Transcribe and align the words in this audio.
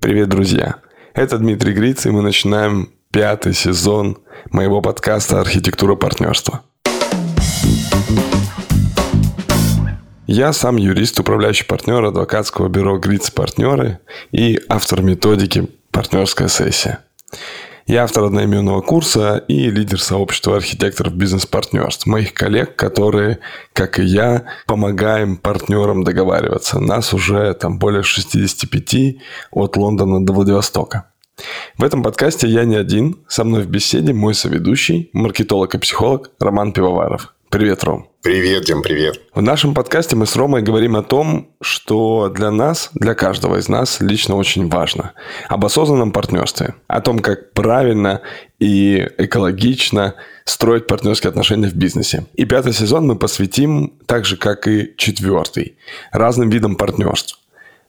Привет, 0.00 0.30
друзья! 0.30 0.76
Это 1.12 1.36
Дмитрий 1.36 1.74
Гриц, 1.74 2.06
и 2.06 2.10
мы 2.10 2.22
начинаем 2.22 2.88
пятый 3.12 3.52
сезон 3.52 4.16
моего 4.50 4.80
подкаста 4.80 5.42
«Архитектура 5.42 5.94
партнерства». 5.94 6.62
Я 10.26 10.54
сам 10.54 10.76
юрист, 10.76 11.20
управляющий 11.20 11.64
партнер 11.64 12.02
адвокатского 12.02 12.68
бюро 12.68 12.96
«Гриц 12.96 13.30
Партнеры» 13.30 13.98
и 14.32 14.58
автор 14.70 15.02
методики 15.02 15.68
«Партнерская 15.90 16.48
сессия». 16.48 17.00
Я 17.86 18.04
автор 18.04 18.24
одноименного 18.24 18.82
курса 18.82 19.44
и 19.48 19.70
лидер 19.70 20.00
сообщества 20.00 20.56
архитекторов 20.56 21.14
бизнес-партнерств, 21.14 22.06
моих 22.06 22.34
коллег, 22.34 22.76
которые, 22.76 23.38
как 23.72 23.98
и 23.98 24.04
я, 24.04 24.44
помогаем 24.66 25.36
партнерам 25.36 26.04
договариваться. 26.04 26.78
Нас 26.78 27.12
уже 27.14 27.54
там 27.54 27.78
более 27.78 28.02
65 28.02 29.16
от 29.50 29.76
Лондона 29.76 30.24
до 30.24 30.32
Владивостока. 30.32 31.10
В 31.78 31.84
этом 31.84 32.02
подкасте 32.02 32.48
я 32.48 32.64
не 32.64 32.76
один. 32.76 33.24
Со 33.28 33.44
мной 33.44 33.62
в 33.62 33.68
беседе 33.68 34.12
мой 34.12 34.34
соведущий, 34.34 35.10
маркетолог 35.12 35.74
и 35.74 35.78
психолог 35.78 36.30
Роман 36.38 36.72
Пивоваров. 36.72 37.34
Привет, 37.48 37.82
Ром. 37.84 38.09
Привет, 38.22 38.64
Дим, 38.64 38.82
привет. 38.82 39.18
В 39.34 39.40
нашем 39.40 39.72
подкасте 39.72 40.14
мы 40.14 40.26
с 40.26 40.36
Ромой 40.36 40.60
говорим 40.60 40.94
о 40.94 41.02
том, 41.02 41.54
что 41.62 42.28
для 42.28 42.50
нас, 42.50 42.90
для 42.92 43.14
каждого 43.14 43.56
из 43.56 43.70
нас 43.70 43.98
лично 44.00 44.36
очень 44.36 44.68
важно. 44.68 45.14
Об 45.48 45.64
осознанном 45.64 46.12
партнерстве. 46.12 46.74
О 46.86 47.00
том, 47.00 47.20
как 47.20 47.52
правильно 47.52 48.20
и 48.58 49.08
экологично 49.16 50.16
строить 50.44 50.86
партнерские 50.86 51.30
отношения 51.30 51.68
в 51.68 51.74
бизнесе. 51.74 52.26
И 52.34 52.44
пятый 52.44 52.74
сезон 52.74 53.06
мы 53.06 53.16
посвятим, 53.16 53.94
так 54.04 54.26
же 54.26 54.36
как 54.36 54.68
и 54.68 54.92
четвертый, 54.98 55.78
разным 56.12 56.50
видам 56.50 56.76
партнерств 56.76 57.38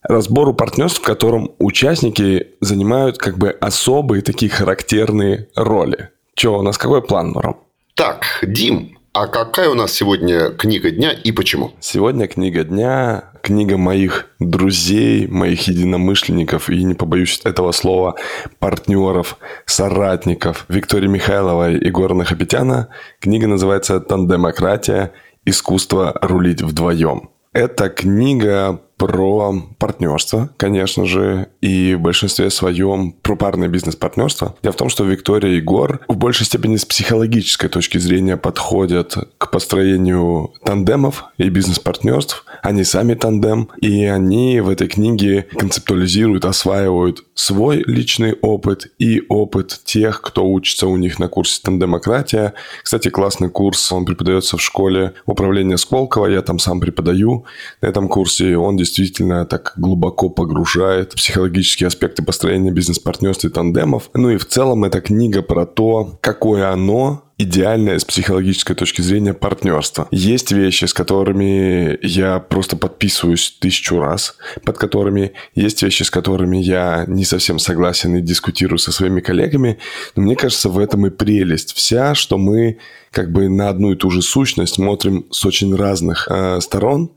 разбору 0.04 0.56
партнерств, 0.56 1.00
в 1.00 1.04
котором 1.04 1.52
участники 1.60 2.48
занимают 2.60 3.18
как 3.20 3.38
бы 3.38 3.50
особые 3.50 4.24
такие 4.24 4.50
характерные 4.50 5.50
роли. 5.56 6.10
Че, 6.34 6.58
у 6.58 6.64
нас 6.64 6.78
какой 6.80 7.04
план, 7.04 7.34
Ром? 7.38 7.58
Так, 7.94 8.26
Дим, 8.42 8.98
а 9.14 9.28
какая 9.28 9.70
у 9.70 9.74
нас 9.74 9.92
сегодня 9.92 10.52
книга 10.52 10.90
дня 10.90 11.12
и 11.12 11.32
почему? 11.34 11.74
Сегодня 11.82 12.28
книга 12.28 12.64
дня, 12.64 13.26
книга 13.42 13.78
моих 13.78 14.28
друзей, 14.40 15.28
моих 15.28 15.68
единомышленников 15.68 16.70
и, 16.70 16.82
не 16.84 16.94
побоюсь 16.94 17.42
этого 17.44 17.74
слова, 17.74 18.16
партнеров, 18.60 19.38
соратников 19.66 20.66
Виктории 20.70 21.08
Михайловой 21.08 21.78
и 21.78 21.90
Горна 21.90 22.24
Хапетяна. 22.24 22.88
Книга 23.20 23.48
называется 23.48 24.00
«Тандемократия. 24.00 25.12
Искусство 25.44 26.18
рулить 26.22 26.62
вдвоем». 26.62 27.32
Это 27.54 27.90
книга 27.90 28.82
про 29.02 29.56
партнерство, 29.80 30.52
конечно 30.58 31.08
же, 31.08 31.48
и 31.60 31.96
в 31.96 32.02
большинстве 32.02 32.52
своем 32.52 33.14
про 33.14 33.36
парное 33.36 33.68
бизнес-партнерство. 33.68 34.56
Дело 34.62 34.74
в 34.74 34.76
том, 34.76 34.90
что 34.90 35.04
Виктория 35.04 35.54
и 35.54 35.56
Егор 35.56 36.02
в 36.08 36.16
большей 36.18 36.46
степени 36.46 36.76
с 36.76 36.86
психологической 36.86 37.68
точки 37.68 37.98
зрения 37.98 38.38
подходят 38.38 39.16
к 39.40 39.50
построению 39.50 40.54
тандемов 40.64 41.26
и 41.40 41.50
бизнес-партнерств. 41.50 42.46
Они 42.62 42.84
сами 42.84 43.16
тандем, 43.16 43.70
и 43.82 44.06
они 44.06 44.62
в 44.62 44.70
этой 44.70 44.88
книге 44.88 45.48
концептуализируют, 45.58 46.46
осваивают 46.46 47.24
свой 47.34 47.84
личный 47.88 48.34
опыт 48.34 48.92
и 49.00 49.24
опыт 49.30 49.82
тех, 49.84 50.22
кто 50.22 50.48
учится 50.48 50.86
у 50.86 50.96
них 50.96 51.18
на 51.18 51.28
курсе 51.28 51.60
«Тандемократия». 51.64 52.54
Кстати, 52.84 53.10
классный 53.10 53.50
курс, 53.50 53.92
он 53.92 54.06
преподается 54.06 54.58
в 54.58 54.62
школе 54.62 55.14
управления 55.26 55.78
Сколково, 55.78 56.28
я 56.28 56.44
там 56.44 56.60
сам 56.60 56.80
преподаю 56.80 57.46
на 57.82 57.88
этом 57.88 58.08
курсе. 58.08 58.56
Он 58.58 58.78
действительно 58.78 58.91
действительно 58.92 59.46
так 59.46 59.74
глубоко 59.78 60.30
погружает 60.30 61.16
психологические 61.16 61.88
аспекты 61.88 62.24
построения 62.24 62.72
бизнес-партнерств 62.72 63.46
и 63.46 63.50
тандемов. 63.50 64.10
Ну 64.14 64.30
и 64.30 64.38
в 64.38 64.46
целом 64.46 64.84
эта 64.84 65.02
книга 65.02 65.42
про 65.42 65.66
то, 65.66 66.18
какое 66.22 66.70
оно 66.72 67.24
идеальное 67.38 67.98
с 67.98 68.06
психологической 68.06 68.76
точки 68.76 69.02
зрения 69.02 69.34
партнерство. 69.34 70.08
Есть 70.12 70.52
вещи, 70.52 70.86
с 70.86 70.94
которыми 70.94 71.98
я 72.06 72.40
просто 72.40 72.78
подписываюсь 72.78 73.58
тысячу 73.60 74.00
раз, 74.00 74.36
под 74.64 74.78
которыми 74.78 75.34
есть 75.56 75.82
вещи, 75.82 76.04
с 76.04 76.12
которыми 76.12 76.58
я 76.58 77.06
не 77.08 77.26
совсем 77.26 77.58
согласен 77.58 78.16
и 78.16 78.22
дискутирую 78.22 78.78
со 78.78 78.92
своими 78.92 79.22
коллегами. 79.22 79.80
Но 80.16 80.24
мне 80.24 80.36
кажется, 80.36 80.70
в 80.70 80.78
этом 80.78 81.08
и 81.08 81.10
прелесть 81.10 81.74
вся, 81.74 82.14
что 82.14 82.38
мы 82.38 82.78
как 83.12 83.32
бы 83.32 83.50
на 83.50 83.70
одну 83.70 83.92
и 83.92 83.96
ту 83.96 84.10
же 84.10 84.22
сущность 84.22 84.76
смотрим 84.76 85.26
с 85.32 85.46
очень 85.46 85.76
разных 85.76 86.28
э, 86.30 86.62
сторон. 86.62 87.12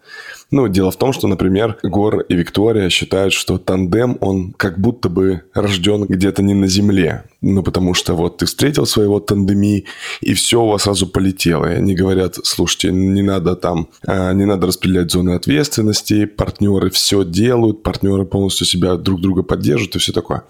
Ну, 0.55 0.69
дело 0.69 0.93
в 0.93 0.97
том, 0.97 1.13
что, 1.13 1.27
например, 1.27 1.79
Гор 1.83 2.21
и 2.21 2.37
Виктория 2.37 2.89
считают, 2.89 3.33
что 3.35 3.59
тандем, 3.59 4.19
он 4.21 4.53
как 4.53 4.79
будто 4.79 5.09
бы 5.09 5.43
рожден 5.53 6.05
где-то 6.05 6.45
не 6.45 6.55
на 6.55 6.69
Земле. 6.69 7.25
Ну, 7.41 7.65
потому 7.65 7.93
что 7.93 8.15
вот 8.15 8.37
ты 8.37 8.47
встретил 8.47 8.87
своего 8.87 9.19
тандеми, 9.19 9.87
и 10.21 10.33
все 10.35 10.63
у 10.63 10.69
вас 10.69 10.83
сразу 10.83 11.09
полетело. 11.09 11.67
И 11.67 11.75
они 11.75 11.97
говорят, 11.97 12.37
слушайте, 12.45 12.93
не 12.93 13.23
надо 13.23 13.57
там, 13.57 13.89
э, 14.07 14.33
не 14.35 14.45
надо 14.45 14.69
распределять 14.69 15.11
зоны 15.11 15.31
ответственности, 15.31 16.25
партнеры 16.25 16.89
все 16.91 17.25
делают, 17.25 17.83
партнеры 17.83 18.25
полностью 18.25 18.65
себя 18.65 18.95
друг 18.95 19.21
друга 19.21 19.43
поддерживают 19.43 19.97
и 19.97 19.99
все 19.99 20.13
такое. 20.13 20.45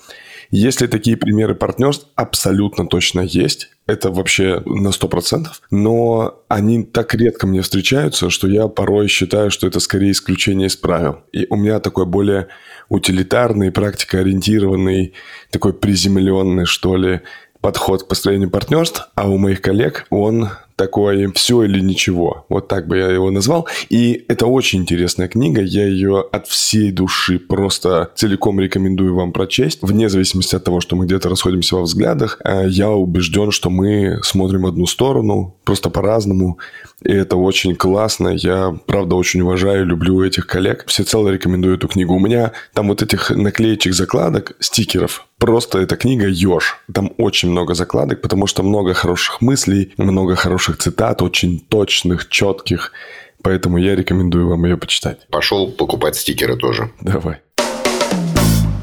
Если 0.51 0.87
такие 0.87 1.17
примеры 1.17 1.55
партнерств, 1.55 2.07
абсолютно 2.15 2.87
точно 2.87 3.21
есть. 3.21 3.71
Это 3.87 4.11
вообще 4.11 4.63
на 4.65 4.89
100%. 4.89 5.47
Но 5.71 6.43
они 6.49 6.85
так 6.85 7.15
редко 7.15 7.47
мне 7.47 7.63
встречаются, 7.63 8.31
что 8.31 8.49
я 8.49 8.69
порой 8.69 9.09
считаю, 9.09 9.51
что 9.51 9.67
это 9.67 9.81
скорее 9.81 10.13
исключение 10.13 10.69
из 10.69 10.77
правил. 10.77 11.19
И 11.33 11.47
у 11.51 11.57
меня 11.57 11.81
такой 11.81 12.07
более 12.07 12.49
утилитарный, 12.89 13.73
практикоориентированный, 13.73 15.15
такой 15.51 15.73
приземленный, 15.73 16.65
что 16.65 16.97
ли, 16.97 17.21
подход 17.61 18.03
к 18.03 18.09
построению 18.09 18.51
партнерств, 18.51 19.09
а 19.15 19.29
у 19.29 19.39
моих 19.39 19.63
коллег 19.63 20.07
он 20.11 20.51
такой 20.77 21.33
«все 21.33 21.63
или 21.65 21.81
ничего». 21.81 22.47
Вот 22.49 22.69
так 22.69 22.87
бы 22.89 22.99
я 22.99 23.09
его 23.09 23.31
назвал. 23.31 23.69
И 23.89 24.25
это 24.29 24.47
очень 24.47 24.81
интересная 24.81 25.29
книга. 25.29 25.63
Я 25.63 25.87
ее 25.87 26.25
от 26.33 26.47
всей 26.47 26.91
души 26.93 27.39
просто 27.39 28.11
целиком 28.15 28.61
рекомендую 28.61 29.15
вам 29.15 29.33
прочесть. 29.33 29.79
Вне 29.83 30.09
зависимости 30.09 30.57
от 30.57 30.65
того, 30.65 30.81
что 30.81 30.97
мы 30.97 31.07
где-то 31.07 31.29
расходимся 31.29 31.77
во 31.77 31.83
взглядах, 31.83 32.41
э, 32.45 32.65
я 32.69 32.91
убежден, 32.91 33.51
что 33.51 33.71
мы 33.71 34.21
смотрим 34.23 34.63
в 34.63 34.67
одну 34.67 34.87
сторону, 34.87 35.57
просто 35.65 35.91
по-разному. 35.91 36.59
И 37.03 37.13
это 37.13 37.37
очень 37.37 37.75
классно. 37.75 38.29
Я, 38.29 38.77
правда, 38.87 39.17
очень 39.17 39.43
уважаю, 39.43 39.87
люблю 39.87 40.23
этих 40.25 40.47
коллег. 40.47 40.85
Всецело 40.87 41.29
рекомендую 41.29 41.77
эту 41.77 41.89
книгу. 41.89 42.15
У 42.15 42.19
меня 42.19 42.53
там 42.73 42.89
вот 42.89 43.03
этих 43.03 43.31
наклеечек, 43.31 43.95
закладок, 43.95 44.57
стикеров 44.61 45.27
просто 45.45 45.79
эта 45.79 45.97
книга 45.97 46.27
еж. 46.27 46.79
Там 46.91 47.13
очень 47.19 47.51
много 47.51 47.75
закладок, 47.75 48.23
потому 48.23 48.47
что 48.47 48.63
много 48.63 48.95
хороших 48.95 49.43
мыслей, 49.43 49.93
много 49.99 50.37
хороших 50.37 50.64
цитат, 50.73 51.23
очень 51.23 51.61
точных, 51.61 52.29
четких. 52.29 52.93
Поэтому 53.43 53.77
я 53.77 53.95
рекомендую 53.95 54.49
вам 54.49 54.65
ее 54.65 54.77
почитать. 54.77 55.27
Пошел 55.31 55.71
покупать 55.71 56.17
стикеры 56.17 56.57
тоже. 56.57 56.91
Давай. 57.01 57.41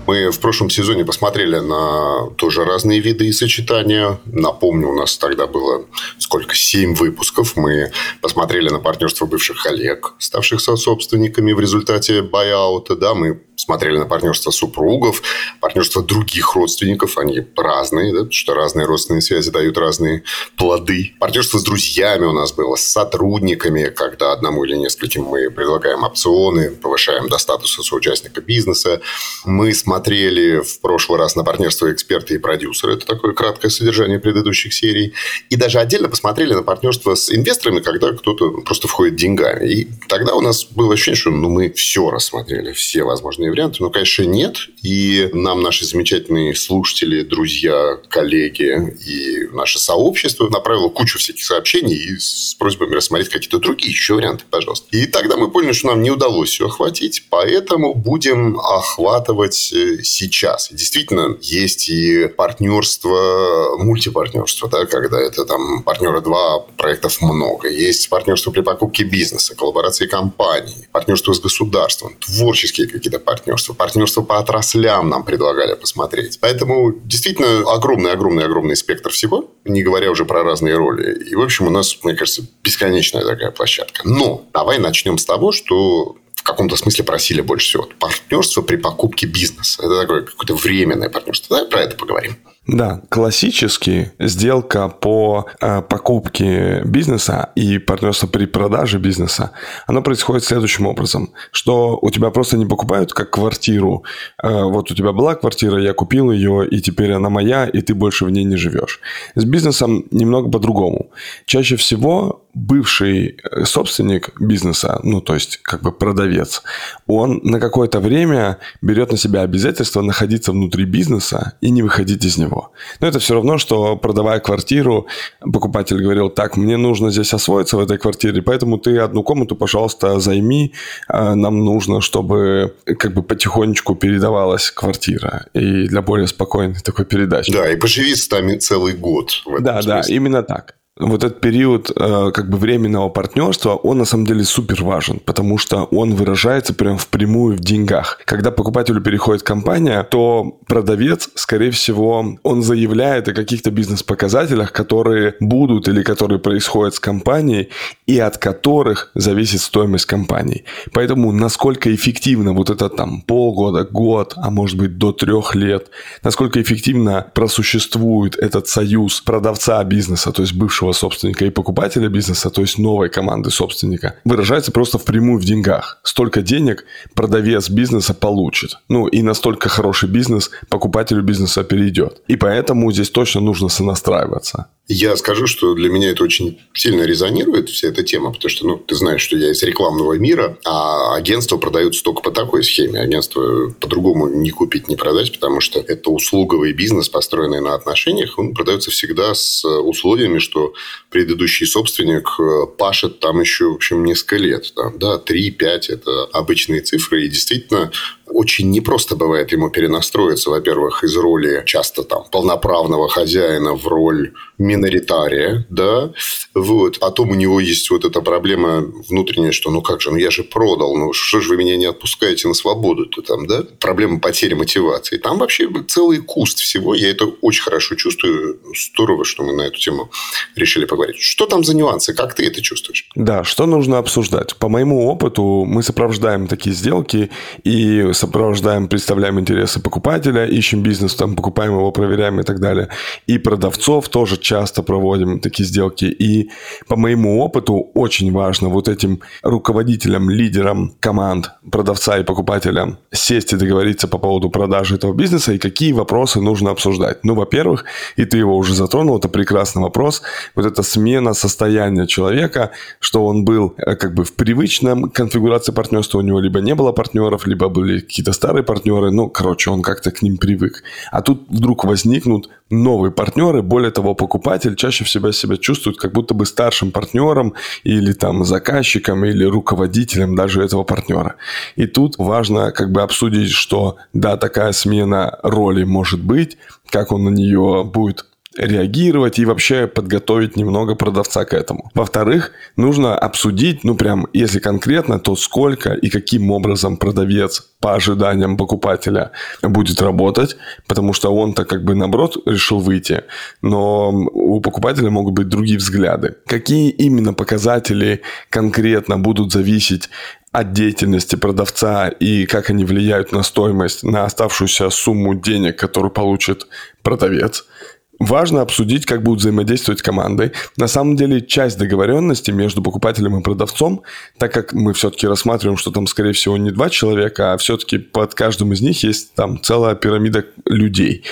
Мы 0.07 0.29
в 0.29 0.39
прошлом 0.39 0.69
сезоне 0.69 1.05
посмотрели 1.05 1.57
на 1.57 2.31
тоже 2.31 2.65
разные 2.65 2.99
виды 2.99 3.27
и 3.27 3.31
сочетания. 3.31 4.19
Напомню, 4.25 4.89
у 4.89 4.93
нас 4.93 5.17
тогда 5.17 5.47
было 5.47 5.85
сколько? 6.17 6.53
Семь 6.55 6.95
выпусков. 6.95 7.55
Мы 7.55 7.91
посмотрели 8.21 8.69
на 8.69 8.79
партнерство 8.79 9.25
бывших 9.25 9.63
коллег, 9.63 10.13
ставших 10.19 10.59
собственниками 10.59 11.53
в 11.53 11.59
результате 11.59 12.23
байаута. 12.23 12.95
Да, 12.95 13.13
мы 13.13 13.41
смотрели 13.61 13.97
на 13.97 14.05
партнерство 14.05 14.49
супругов, 14.49 15.21
партнерство 15.59 16.01
других 16.01 16.55
родственников, 16.55 17.17
они 17.17 17.45
разные, 17.55 18.11
да, 18.11 18.19
потому 18.19 18.31
что 18.31 18.53
разные 18.55 18.87
родственные 18.87 19.21
связи 19.21 19.51
дают 19.51 19.77
разные 19.77 20.23
плоды. 20.57 21.13
Партнерство 21.19 21.59
с 21.59 21.63
друзьями 21.63 22.25
у 22.25 22.31
нас 22.31 22.53
было, 22.53 22.75
с 22.75 22.87
сотрудниками, 22.87 23.93
когда 23.95 24.31
одному 24.31 24.63
или 24.63 24.75
нескольким 24.75 25.25
мы 25.25 25.51
предлагаем 25.51 26.03
опционы, 26.03 26.71
повышаем 26.71 27.29
до 27.29 27.37
статуса 27.37 27.83
соучастника 27.83 28.41
бизнеса. 28.41 29.01
Мы 29.45 29.73
смотрели 29.75 30.61
в 30.61 30.79
прошлый 30.81 31.19
раз 31.19 31.35
на 31.35 31.43
партнерство 31.43 31.91
эксперта 31.91 32.33
и 32.33 32.39
продюсера, 32.39 32.93
это 32.93 33.05
такое 33.05 33.33
краткое 33.33 33.69
содержание 33.69 34.19
предыдущих 34.19 34.73
серий, 34.73 35.13
и 35.51 35.55
даже 35.55 35.79
отдельно 35.79 36.09
посмотрели 36.09 36.55
на 36.55 36.63
партнерство 36.63 37.13
с 37.13 37.31
инвесторами, 37.31 37.79
когда 37.79 38.11
кто-то 38.11 38.61
просто 38.61 38.87
входит 38.87 39.17
деньгами. 39.17 39.67
И 39.67 39.87
тогда 40.07 40.33
у 40.33 40.41
нас 40.41 40.65
было 40.65 40.93
ощущение, 40.93 41.19
что 41.19 41.29
ну, 41.29 41.49
мы 41.49 41.71
все 41.71 42.09
рассмотрели, 42.09 42.71
все 42.71 43.03
возможные 43.03 43.50
варианты? 43.51 43.77
Ну, 43.79 43.89
конечно, 43.91 44.23
нет. 44.23 44.57
И 44.83 45.29
нам 45.33 45.61
наши 45.61 45.85
замечательные 45.85 46.55
слушатели, 46.55 47.21
друзья, 47.21 47.97
коллеги 48.09 48.95
и 49.05 49.47
наше 49.53 49.79
сообщество 49.79 50.49
направило 50.49 50.89
кучу 50.89 51.19
всяких 51.19 51.43
сообщений 51.43 51.95
и 51.95 52.17
с 52.17 52.55
просьбами 52.57 52.95
рассмотреть 52.95 53.29
какие-то 53.29 53.59
другие 53.59 53.91
еще 53.91 54.15
варианты, 54.15 54.45
пожалуйста. 54.49 54.87
И 54.91 55.05
тогда 55.05 55.37
мы 55.37 55.51
поняли, 55.51 55.73
что 55.73 55.87
нам 55.87 56.01
не 56.01 56.09
удалось 56.09 56.49
все 56.49 56.65
охватить, 56.65 57.25
поэтому 57.29 57.93
будем 57.93 58.59
охватывать 58.59 59.71
э, 59.73 60.03
сейчас. 60.03 60.69
Действительно, 60.71 61.37
есть 61.41 61.89
и 61.89 62.27
партнерство, 62.27 63.77
мультипартнерство, 63.77 64.69
да, 64.69 64.85
когда 64.85 65.19
это 65.19 65.45
там 65.45 65.83
партнеры 65.83 66.21
два, 66.21 66.59
проектов 66.77 67.21
много. 67.21 67.69
Есть 67.69 68.09
партнерство 68.09 68.51
при 68.51 68.61
покупке 68.61 69.03
бизнеса, 69.03 69.55
коллаборации 69.55 70.07
компаний, 70.07 70.87
партнерство 70.91 71.33
с 71.33 71.39
государством, 71.39 72.15
творческие 72.19 72.87
какие-то 72.87 73.19
партнерства 73.19 73.40
партнерства, 73.41 73.73
партнерство 73.73 74.21
по 74.21 74.37
отраслям 74.37 75.09
нам 75.09 75.23
предлагали 75.23 75.73
посмотреть. 75.73 76.39
Поэтому 76.39 76.93
действительно 77.03 77.71
огромный-огромный-огромный 77.71 78.75
спектр 78.75 79.09
всего, 79.09 79.51
не 79.65 79.81
говоря 79.81 80.11
уже 80.11 80.25
про 80.25 80.43
разные 80.43 80.75
роли. 80.75 81.29
И, 81.29 81.35
в 81.35 81.41
общем, 81.41 81.67
у 81.67 81.69
нас, 81.71 81.97
мне 82.03 82.15
кажется, 82.15 82.43
бесконечная 82.63 83.25
такая 83.25 83.51
площадка. 83.51 84.01
Но 84.05 84.45
давай 84.53 84.77
начнем 84.77 85.17
с 85.17 85.25
того, 85.25 85.51
что 85.51 86.17
в 86.35 86.43
каком-то 86.43 86.75
смысле 86.75 87.03
просили 87.03 87.41
больше 87.41 87.67
всего. 87.67 87.89
Партнерство 87.99 88.61
при 88.61 88.75
покупке 88.75 89.25
бизнеса. 89.25 89.81
Это 89.83 90.01
такое 90.01 90.21
какое-то 90.21 90.55
временное 90.55 91.09
партнерство. 91.09 91.57
Давай 91.57 91.71
про 91.71 91.81
это 91.81 91.97
поговорим. 91.97 92.37
Да, 92.67 93.01
классически 93.09 94.11
сделка 94.19 94.87
по 94.87 95.47
э, 95.59 95.81
покупке 95.81 96.83
бизнеса 96.85 97.49
и 97.55 97.79
партнерство 97.79 98.27
при 98.27 98.45
продаже 98.45 98.99
бизнеса, 98.99 99.51
оно 99.87 100.03
происходит 100.03 100.43
следующим 100.43 100.85
образом, 100.85 101.31
что 101.51 101.97
у 101.99 102.11
тебя 102.11 102.29
просто 102.29 102.57
не 102.57 102.67
покупают 102.67 103.13
как 103.13 103.31
квартиру. 103.31 104.03
Э, 104.43 104.65
вот 104.65 104.91
у 104.91 104.95
тебя 104.95 105.11
была 105.11 105.33
квартира, 105.33 105.81
я 105.81 105.93
купил 105.93 106.29
ее, 106.31 106.67
и 106.67 106.79
теперь 106.81 107.13
она 107.13 107.31
моя, 107.31 107.65
и 107.65 107.81
ты 107.81 107.95
больше 107.95 108.25
в 108.25 108.29
ней 108.29 108.43
не 108.43 108.57
живешь. 108.57 108.99
С 109.33 109.43
бизнесом 109.43 110.05
немного 110.11 110.47
по-другому. 110.47 111.09
Чаще 111.47 111.77
всего 111.77 112.40
бывший 112.53 113.37
э, 113.43 113.65
собственник 113.65 114.39
бизнеса, 114.39 114.99
ну 115.03 115.21
то 115.21 115.33
есть 115.33 115.57
как 115.57 115.81
бы 115.81 115.91
продавец, 115.91 116.63
он 117.07 117.39
на 117.43 117.59
какое-то 117.59 117.99
время 117.99 118.57
берет 118.81 119.11
на 119.11 119.17
себя 119.17 119.41
обязательство 119.41 120.01
находиться 120.01 120.51
внутри 120.51 120.85
бизнеса 120.85 121.53
и 121.61 121.71
не 121.71 121.81
выходить 121.81 122.25
из 122.25 122.37
него. 122.37 122.71
Но 122.99 123.07
это 123.07 123.19
все 123.19 123.35
равно, 123.35 123.57
что 123.57 123.95
продавая 123.95 124.39
квартиру, 124.39 125.07
покупатель 125.39 126.01
говорил, 126.01 126.29
так, 126.29 126.57
мне 126.57 126.77
нужно 126.77 127.11
здесь 127.11 127.33
освоиться 127.33 127.77
в 127.77 127.79
этой 127.79 127.97
квартире, 127.97 128.41
поэтому 128.41 128.77
ты 128.77 128.97
одну 128.97 129.23
комнату, 129.23 129.55
пожалуйста, 129.55 130.19
займи, 130.19 130.73
а, 131.07 131.35
нам 131.35 131.63
нужно, 131.63 132.01
чтобы 132.01 132.75
как 132.97 133.13
бы 133.13 133.23
потихонечку 133.23 133.95
передавалась 133.95 134.71
квартира 134.71 135.45
и 135.53 135.87
для 135.87 136.01
более 136.01 136.27
спокойной 136.27 136.79
такой 136.83 137.05
передачи. 137.05 137.51
Да, 137.51 137.71
и 137.71 137.77
поживи 137.77 138.15
с 138.15 138.29
нами 138.29 138.57
целый 138.57 138.93
год. 138.93 139.43
да, 139.59 139.81
смысле. 139.81 140.01
да, 140.01 140.01
именно 140.13 140.43
так 140.43 140.75
вот 140.99 141.23
этот 141.23 141.39
период 141.39 141.89
э, 141.89 142.31
как 142.33 142.49
бы 142.49 142.57
временного 142.57 143.09
партнерства, 143.09 143.75
он 143.75 143.99
на 143.99 144.05
самом 144.05 144.25
деле 144.25 144.43
супер 144.43 144.83
важен, 144.83 145.19
потому 145.25 145.57
что 145.57 145.85
он 145.85 146.15
выражается 146.15 146.73
прям 146.73 146.97
впрямую 146.97 147.55
в 147.55 147.59
деньгах. 147.61 148.19
Когда 148.25 148.51
покупателю 148.51 149.01
переходит 149.01 149.43
компания, 149.43 150.03
то 150.03 150.59
продавец, 150.67 151.29
скорее 151.35 151.71
всего, 151.71 152.37
он 152.43 152.61
заявляет 152.61 153.29
о 153.29 153.33
каких-то 153.33 153.71
бизнес-показателях, 153.71 154.73
которые 154.73 155.35
будут 155.39 155.87
или 155.87 156.03
которые 156.03 156.39
происходят 156.39 156.95
с 156.95 156.99
компанией, 156.99 157.69
и 158.05 158.19
от 158.19 158.37
которых 158.37 159.11
зависит 159.15 159.61
стоимость 159.61 160.05
компании. 160.05 160.65
Поэтому 160.91 161.31
насколько 161.31 161.93
эффективно 161.93 162.51
вот 162.51 162.69
это 162.69 162.89
там 162.89 163.21
полгода, 163.21 163.85
год, 163.85 164.33
а 164.35 164.49
может 164.49 164.77
быть 164.77 164.97
до 164.97 165.13
трех 165.13 165.55
лет, 165.55 165.89
насколько 166.21 166.61
эффективно 166.61 167.27
просуществует 167.33 168.35
этот 168.35 168.67
союз 168.67 169.21
продавца 169.21 169.81
бизнеса, 169.85 170.33
то 170.33 170.41
есть 170.41 170.53
бывшего 170.53 170.80
нового 170.81 170.93
собственника 170.93 171.45
и 171.45 171.49
покупателя 171.49 172.09
бизнеса, 172.09 172.49
то 172.49 172.61
есть 172.61 172.77
новой 172.77 173.09
команды 173.09 173.49
собственника, 173.49 174.15
выражается 174.25 174.71
просто 174.71 174.97
впрямую 174.97 175.39
в 175.39 175.45
деньгах. 175.45 175.99
Столько 176.03 176.41
денег 176.41 176.85
продавец 177.15 177.69
бизнеса 177.69 178.13
получит. 178.13 178.77
Ну 178.89 179.07
и 179.07 179.21
настолько 179.21 179.69
хороший 179.69 180.09
бизнес 180.09 180.51
покупателю 180.69 181.21
бизнеса 181.21 181.63
перейдет. 181.63 182.21
И 182.27 182.35
поэтому 182.35 182.91
здесь 182.91 183.09
точно 183.09 183.41
нужно 183.41 183.69
сонастраиваться. 183.69 184.67
Я 184.87 185.15
скажу, 185.15 185.47
что 185.47 185.73
для 185.73 185.89
меня 185.89 186.09
это 186.09 186.23
очень 186.23 186.59
сильно 186.73 187.03
резонирует, 187.03 187.69
вся 187.69 187.87
эта 187.87 188.03
тема, 188.03 188.33
потому 188.33 188.49
что, 188.49 188.67
ну, 188.67 188.77
ты 188.77 188.95
знаешь, 188.95 189.21
что 189.21 189.37
я 189.37 189.51
из 189.51 189.63
рекламного 189.63 190.17
мира, 190.17 190.57
а 190.65 191.15
агентство 191.15 191.57
продаются 191.57 192.03
только 192.03 192.21
по 192.21 192.31
такой 192.31 192.63
схеме. 192.63 192.99
Агентство 192.99 193.69
по-другому 193.79 194.27
не 194.27 194.49
купить, 194.49 194.89
не 194.89 194.97
продать, 194.97 195.31
потому 195.31 195.61
что 195.61 195.79
это 195.79 196.09
услуговый 196.09 196.73
бизнес, 196.73 197.07
построенный 197.07 197.61
на 197.61 197.73
отношениях, 197.73 198.37
он 198.37 198.53
продается 198.53 198.91
всегда 198.91 199.33
с 199.33 199.63
условиями, 199.65 200.39
что 200.39 200.70
предыдущий 201.09 201.65
собственник 201.65 202.27
э, 202.39 202.67
пашет 202.77 203.19
там 203.19 203.41
еще, 203.41 203.69
в 203.71 203.75
общем, 203.75 204.03
несколько 204.03 204.37
лет. 204.37 204.73
Там, 204.75 204.97
да, 204.99 205.21
3-5– 205.23 205.59
это 205.89 206.25
обычные 206.33 206.81
цифры, 206.81 207.25
и 207.25 207.29
действительно 207.29 207.91
очень 208.31 208.71
непросто 208.71 209.15
бывает 209.15 209.51
ему 209.51 209.69
перенастроиться, 209.69 210.49
во-первых, 210.49 211.03
из 211.03 211.15
роли 211.15 211.63
часто 211.65 212.03
там 212.03 212.23
полноправного 212.31 213.09
хозяина 213.09 213.75
в 213.75 213.87
роль 213.87 214.33
миноритария, 214.57 215.65
да, 215.69 216.11
вот, 216.53 216.97
а 217.01 217.11
том 217.11 217.31
у 217.31 217.35
него 217.35 217.59
есть 217.59 217.89
вот 217.89 218.05
эта 218.05 218.21
проблема 218.21 218.83
внутренняя, 219.09 219.51
что 219.51 219.71
ну 219.71 219.81
как 219.81 220.01
же, 220.01 220.11
ну 220.11 220.17
я 220.17 220.31
же 220.31 220.43
продал, 220.43 220.95
ну 220.95 221.13
что 221.13 221.41
же 221.41 221.49
вы 221.49 221.57
меня 221.57 221.75
не 221.77 221.85
отпускаете 221.85 222.47
на 222.47 222.53
свободу-то 222.53 223.21
там, 223.21 223.47
да, 223.47 223.63
проблема 223.79 224.19
потери 224.19 224.53
мотивации. 224.53 225.17
Там 225.17 225.39
вообще 225.39 225.69
целый 225.87 226.19
куст 226.19 226.59
всего, 226.59 226.95
я 226.95 227.09
это 227.09 227.25
очень 227.41 227.63
хорошо 227.63 227.95
чувствую, 227.95 228.59
здорово, 228.75 229.25
что 229.25 229.43
мы 229.43 229.53
на 229.53 229.63
эту 229.63 229.79
тему 229.79 230.11
решили 230.55 230.85
поговорить. 230.85 231.17
Что 231.21 231.45
там 231.45 231.63
за 231.63 231.75
нюансы, 231.75 232.13
как 232.13 232.35
ты 232.35 232.45
это 232.45 232.61
чувствуешь? 232.61 233.07
Да, 233.15 233.43
что 233.43 233.65
нужно 233.65 233.97
обсуждать? 233.97 234.55
По 234.55 234.69
моему 234.69 235.07
опыту 235.07 235.65
мы 235.65 235.83
сопровождаем 235.83 236.47
такие 236.47 236.75
сделки 236.75 237.29
и 237.63 238.13
сопровождаем, 238.21 238.87
представляем 238.87 239.39
интересы 239.39 239.81
покупателя, 239.81 240.45
ищем 240.45 240.83
бизнес, 240.83 241.15
там 241.15 241.35
покупаем 241.35 241.71
его, 241.71 241.91
проверяем 241.91 242.39
и 242.39 242.43
так 242.43 242.59
далее. 242.59 242.87
И 243.25 243.39
продавцов 243.39 244.09
тоже 244.09 244.37
часто 244.37 244.83
проводим 244.83 245.39
такие 245.39 245.65
сделки. 245.67 246.05
И 246.05 246.49
по 246.87 246.95
моему 246.95 247.39
опыту 247.41 247.89
очень 247.93 248.31
важно 248.31 248.69
вот 248.69 248.87
этим 248.87 249.21
руководителям, 249.43 250.29
лидерам 250.29 250.93
команд, 250.99 251.51
продавца 251.71 252.19
и 252.19 252.23
покупателя 252.23 252.97
сесть 253.11 253.53
и 253.53 253.57
договориться 253.57 254.07
по 254.07 254.19
поводу 254.19 254.49
продажи 254.49 254.95
этого 254.95 255.13
бизнеса 255.13 255.53
и 255.53 255.57
какие 255.57 255.93
вопросы 255.93 256.41
нужно 256.41 256.71
обсуждать. 256.71 257.23
Ну, 257.23 257.33
во-первых, 257.33 257.85
и 258.17 258.25
ты 258.25 258.37
его 258.37 258.55
уже 258.55 258.73
затронул, 258.73 259.17
это 259.17 259.29
прекрасный 259.29 259.81
вопрос, 259.81 260.21
вот 260.55 260.65
эта 260.65 260.83
смена 260.83 261.33
состояния 261.33 262.05
человека, 262.05 262.69
что 262.99 263.25
он 263.25 263.45
был 263.45 263.73
э, 263.77 263.95
как 263.95 264.13
бы 264.13 264.23
в 264.23 264.33
привычном 264.33 265.09
конфигурации 265.09 265.73
партнерства, 265.73 266.19
у 266.19 266.21
него 266.21 266.39
либо 266.39 266.61
не 266.61 266.75
было 266.75 266.91
партнеров, 266.91 267.47
либо 267.47 267.69
были 267.69 267.99
какие-то 268.11 268.33
старые 268.33 268.63
партнеры, 268.63 269.09
ну, 269.09 269.29
короче, 269.29 269.69
он 269.69 269.81
как-то 269.81 270.11
к 270.11 270.21
ним 270.21 270.37
привык. 270.37 270.83
А 271.11 271.21
тут 271.21 271.45
вдруг 271.47 271.85
возникнут 271.85 272.49
новые 272.69 273.11
партнеры, 273.11 273.61
более 273.61 273.91
того, 273.91 274.15
покупатель 274.15 274.75
чаще 274.75 275.05
всего 275.05 275.31
себя 275.31 275.55
чувствует 275.55 275.97
как 275.97 276.11
будто 276.11 276.33
бы 276.33 276.45
старшим 276.45 276.91
партнером 276.91 277.53
или 277.85 278.11
там 278.11 278.43
заказчиком 278.43 279.23
или 279.23 279.45
руководителем 279.45 280.35
даже 280.35 280.61
этого 280.61 280.83
партнера. 280.83 281.35
И 281.77 281.87
тут 281.87 282.17
важно 282.17 282.71
как 282.71 282.91
бы 282.91 283.01
обсудить, 283.01 283.51
что 283.51 283.95
да, 284.13 284.35
такая 284.35 284.73
смена 284.73 285.39
роли 285.41 285.85
может 285.85 286.21
быть, 286.21 286.57
как 286.89 287.13
он 287.13 287.23
на 287.23 287.29
нее 287.29 287.83
будет 287.85 288.25
реагировать 288.57 289.39
и 289.39 289.45
вообще 289.45 289.87
подготовить 289.87 290.57
немного 290.57 290.95
продавца 290.95 291.45
к 291.45 291.53
этому. 291.53 291.89
Во-вторых, 291.93 292.51
нужно 292.75 293.17
обсудить, 293.17 293.83
ну 293.85 293.95
прям, 293.95 294.27
если 294.33 294.59
конкретно, 294.59 295.19
то 295.19 295.35
сколько 295.35 295.93
и 295.93 296.09
каким 296.09 296.51
образом 296.51 296.97
продавец 296.97 297.69
по 297.79 297.95
ожиданиям 297.95 298.57
покупателя 298.57 299.31
будет 299.61 300.01
работать, 300.01 300.57
потому 300.85 301.13
что 301.13 301.33
он-то 301.33 301.63
как 301.63 301.85
бы 301.85 301.95
наоборот 301.95 302.37
решил 302.45 302.79
выйти, 302.79 303.23
но 303.61 304.09
у 304.11 304.59
покупателя 304.59 305.09
могут 305.09 305.33
быть 305.33 305.47
другие 305.47 305.77
взгляды. 305.77 306.35
Какие 306.45 306.89
именно 306.89 307.33
показатели 307.33 308.21
конкретно 308.49 309.17
будут 309.17 309.53
зависеть 309.53 310.09
от 310.51 310.73
деятельности 310.73 311.37
продавца 311.37 312.09
и 312.09 312.45
как 312.45 312.69
они 312.69 312.83
влияют 312.83 313.31
на 313.31 313.43
стоимость, 313.43 314.03
на 314.03 314.25
оставшуюся 314.25 314.89
сумму 314.89 315.35
денег, 315.35 315.79
которую 315.79 316.11
получит 316.11 316.67
продавец– 317.01 317.65
Важно 318.21 318.61
обсудить, 318.61 319.07
как 319.07 319.23
будут 319.23 319.39
взаимодействовать 319.39 320.03
команды. 320.03 320.51
На 320.77 320.87
самом 320.87 321.15
деле, 321.15 321.41
часть 321.41 321.79
договоренности 321.79 322.51
между 322.51 322.83
покупателем 322.83 323.39
и 323.39 323.41
продавцом, 323.41 324.03
так 324.37 324.53
как 324.53 324.73
мы 324.73 324.93
все-таки 324.93 325.25
рассматриваем, 325.25 325.75
что 325.75 325.89
там, 325.89 326.05
скорее 326.05 326.33
всего, 326.33 326.55
не 326.55 326.69
два 326.69 326.91
человека, 326.91 327.53
а 327.53 327.57
все-таки 327.57 327.97
под 327.97 328.35
каждым 328.35 328.73
из 328.73 328.81
них 328.81 329.03
есть 329.03 329.33
там 329.33 329.59
целая 329.63 329.95
пирамида 329.95 330.45
людей. 330.67 331.23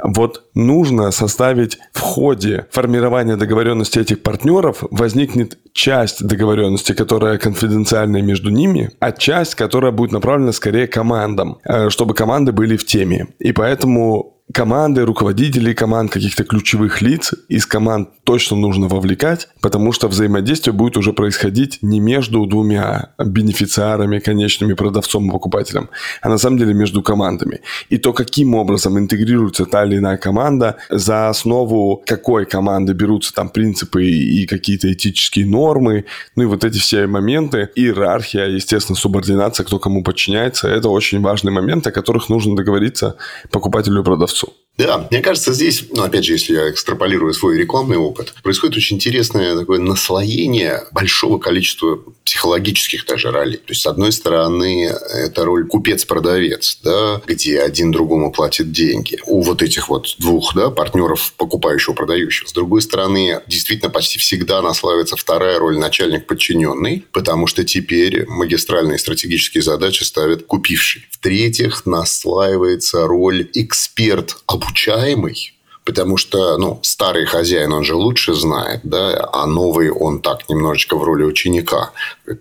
Вот 0.00 0.44
нужно 0.54 1.10
составить 1.10 1.78
в 1.92 1.98
ходе 1.98 2.66
формирования 2.70 3.34
договоренности 3.34 3.98
этих 3.98 4.22
партнеров 4.22 4.84
возникнет 4.92 5.58
часть 5.72 6.24
договоренности, 6.24 6.92
которая 6.92 7.38
конфиденциальная 7.38 8.22
между 8.22 8.50
ними, 8.50 8.92
а 9.00 9.10
часть, 9.10 9.56
которая 9.56 9.90
будет 9.90 10.12
направлена 10.12 10.52
скорее 10.52 10.86
командам, 10.86 11.58
э, 11.64 11.90
чтобы 11.90 12.14
команды 12.14 12.52
были 12.52 12.76
в 12.76 12.86
теме. 12.86 13.26
И 13.40 13.50
поэтому 13.50 14.35
команды, 14.52 15.04
руководителей 15.04 15.74
команд, 15.74 16.12
каких-то 16.12 16.44
ключевых 16.44 17.02
лиц 17.02 17.34
из 17.48 17.66
команд 17.66 18.10
точно 18.24 18.56
нужно 18.56 18.86
вовлекать, 18.86 19.48
потому 19.60 19.92
что 19.92 20.08
взаимодействие 20.08 20.72
будет 20.72 20.96
уже 20.96 21.12
происходить 21.12 21.78
не 21.82 22.00
между 22.00 22.46
двумя 22.46 23.10
бенефициарами, 23.18 24.20
конечными 24.20 24.74
продавцом 24.74 25.28
и 25.28 25.32
покупателем, 25.32 25.90
а 26.22 26.28
на 26.28 26.38
самом 26.38 26.58
деле 26.58 26.74
между 26.74 27.02
командами. 27.02 27.60
И 27.90 27.98
то, 27.98 28.12
каким 28.12 28.54
образом 28.54 28.98
интегрируется 28.98 29.66
та 29.66 29.84
или 29.84 29.98
иная 29.98 30.16
команда, 30.16 30.76
за 30.90 31.28
основу 31.28 32.02
какой 32.06 32.46
команды 32.46 32.92
берутся 32.92 33.34
там 33.34 33.48
принципы 33.48 34.06
и 34.06 34.46
какие-то 34.46 34.92
этические 34.92 35.46
нормы, 35.46 36.04
ну 36.36 36.44
и 36.44 36.46
вот 36.46 36.64
эти 36.64 36.78
все 36.78 37.06
моменты, 37.06 37.70
иерархия, 37.74 38.46
естественно, 38.46 38.96
субординация, 38.96 39.64
кто 39.64 39.78
кому 39.78 40.04
подчиняется, 40.04 40.68
это 40.68 40.88
очень 40.88 41.20
важные 41.20 41.52
моменты, 41.52 41.90
о 41.90 41.92
которых 41.92 42.28
нужно 42.28 42.54
договориться 42.54 43.16
покупателю 43.50 44.02
и 44.02 44.04
продавцу. 44.04 44.35
Да, 44.76 45.06
мне 45.10 45.20
кажется, 45.20 45.52
здесь, 45.52 45.84
ну, 45.90 46.02
опять 46.02 46.24
же, 46.24 46.32
если 46.32 46.54
я 46.54 46.70
экстраполирую 46.70 47.32
свой 47.32 47.58
рекламный 47.58 47.96
опыт, 47.96 48.34
происходит 48.42 48.76
очень 48.76 48.96
интересное 48.96 49.56
такое 49.56 49.80
наслоение 49.80 50.84
большого 50.92 51.38
количества 51.38 51.98
психологических 52.24 53.06
даже 53.06 53.30
ролей. 53.30 53.56
То 53.58 53.70
есть, 53.70 53.82
с 53.82 53.86
одной 53.86 54.12
стороны, 54.12 54.86
это 54.86 55.44
роль 55.44 55.66
купец-продавец, 55.66 56.80
да, 56.82 57.22
где 57.26 57.60
один 57.60 57.90
другому 57.90 58.32
платит 58.32 58.72
деньги. 58.72 59.18
У 59.26 59.40
вот 59.42 59.62
этих 59.62 59.88
вот 59.88 60.14
двух 60.18 60.54
да, 60.54 60.70
партнеров, 60.70 61.32
покупающего, 61.36 61.94
продающего. 61.94 62.48
С 62.48 62.52
другой 62.52 62.82
стороны, 62.82 63.40
действительно, 63.46 63.90
почти 63.90 64.18
всегда 64.18 64.60
наслаивается 64.60 65.16
вторая 65.16 65.58
роль 65.58 65.78
начальник-подчиненный, 65.78 67.04
потому 67.12 67.46
что 67.46 67.64
теперь 67.64 68.26
магистральные 68.26 68.98
стратегические 68.98 69.62
задачи 69.62 70.02
ставит 70.02 70.46
купивший. 70.46 71.06
В-третьих, 71.12 71.86
наслаивается 71.86 73.06
роль 73.06 73.48
эксперт 73.54 74.36
обучаемый, 74.66 75.52
потому 75.84 76.16
что, 76.16 76.58
ну, 76.58 76.80
старый 76.82 77.26
хозяин, 77.26 77.72
он 77.72 77.84
же 77.84 77.94
лучше 77.94 78.34
знает, 78.34 78.80
да, 78.82 79.28
а 79.32 79.46
новый 79.46 79.90
он 79.90 80.20
так 80.20 80.48
немножечко 80.48 80.96
в 80.96 81.04
роли 81.04 81.24
ученика. 81.24 81.92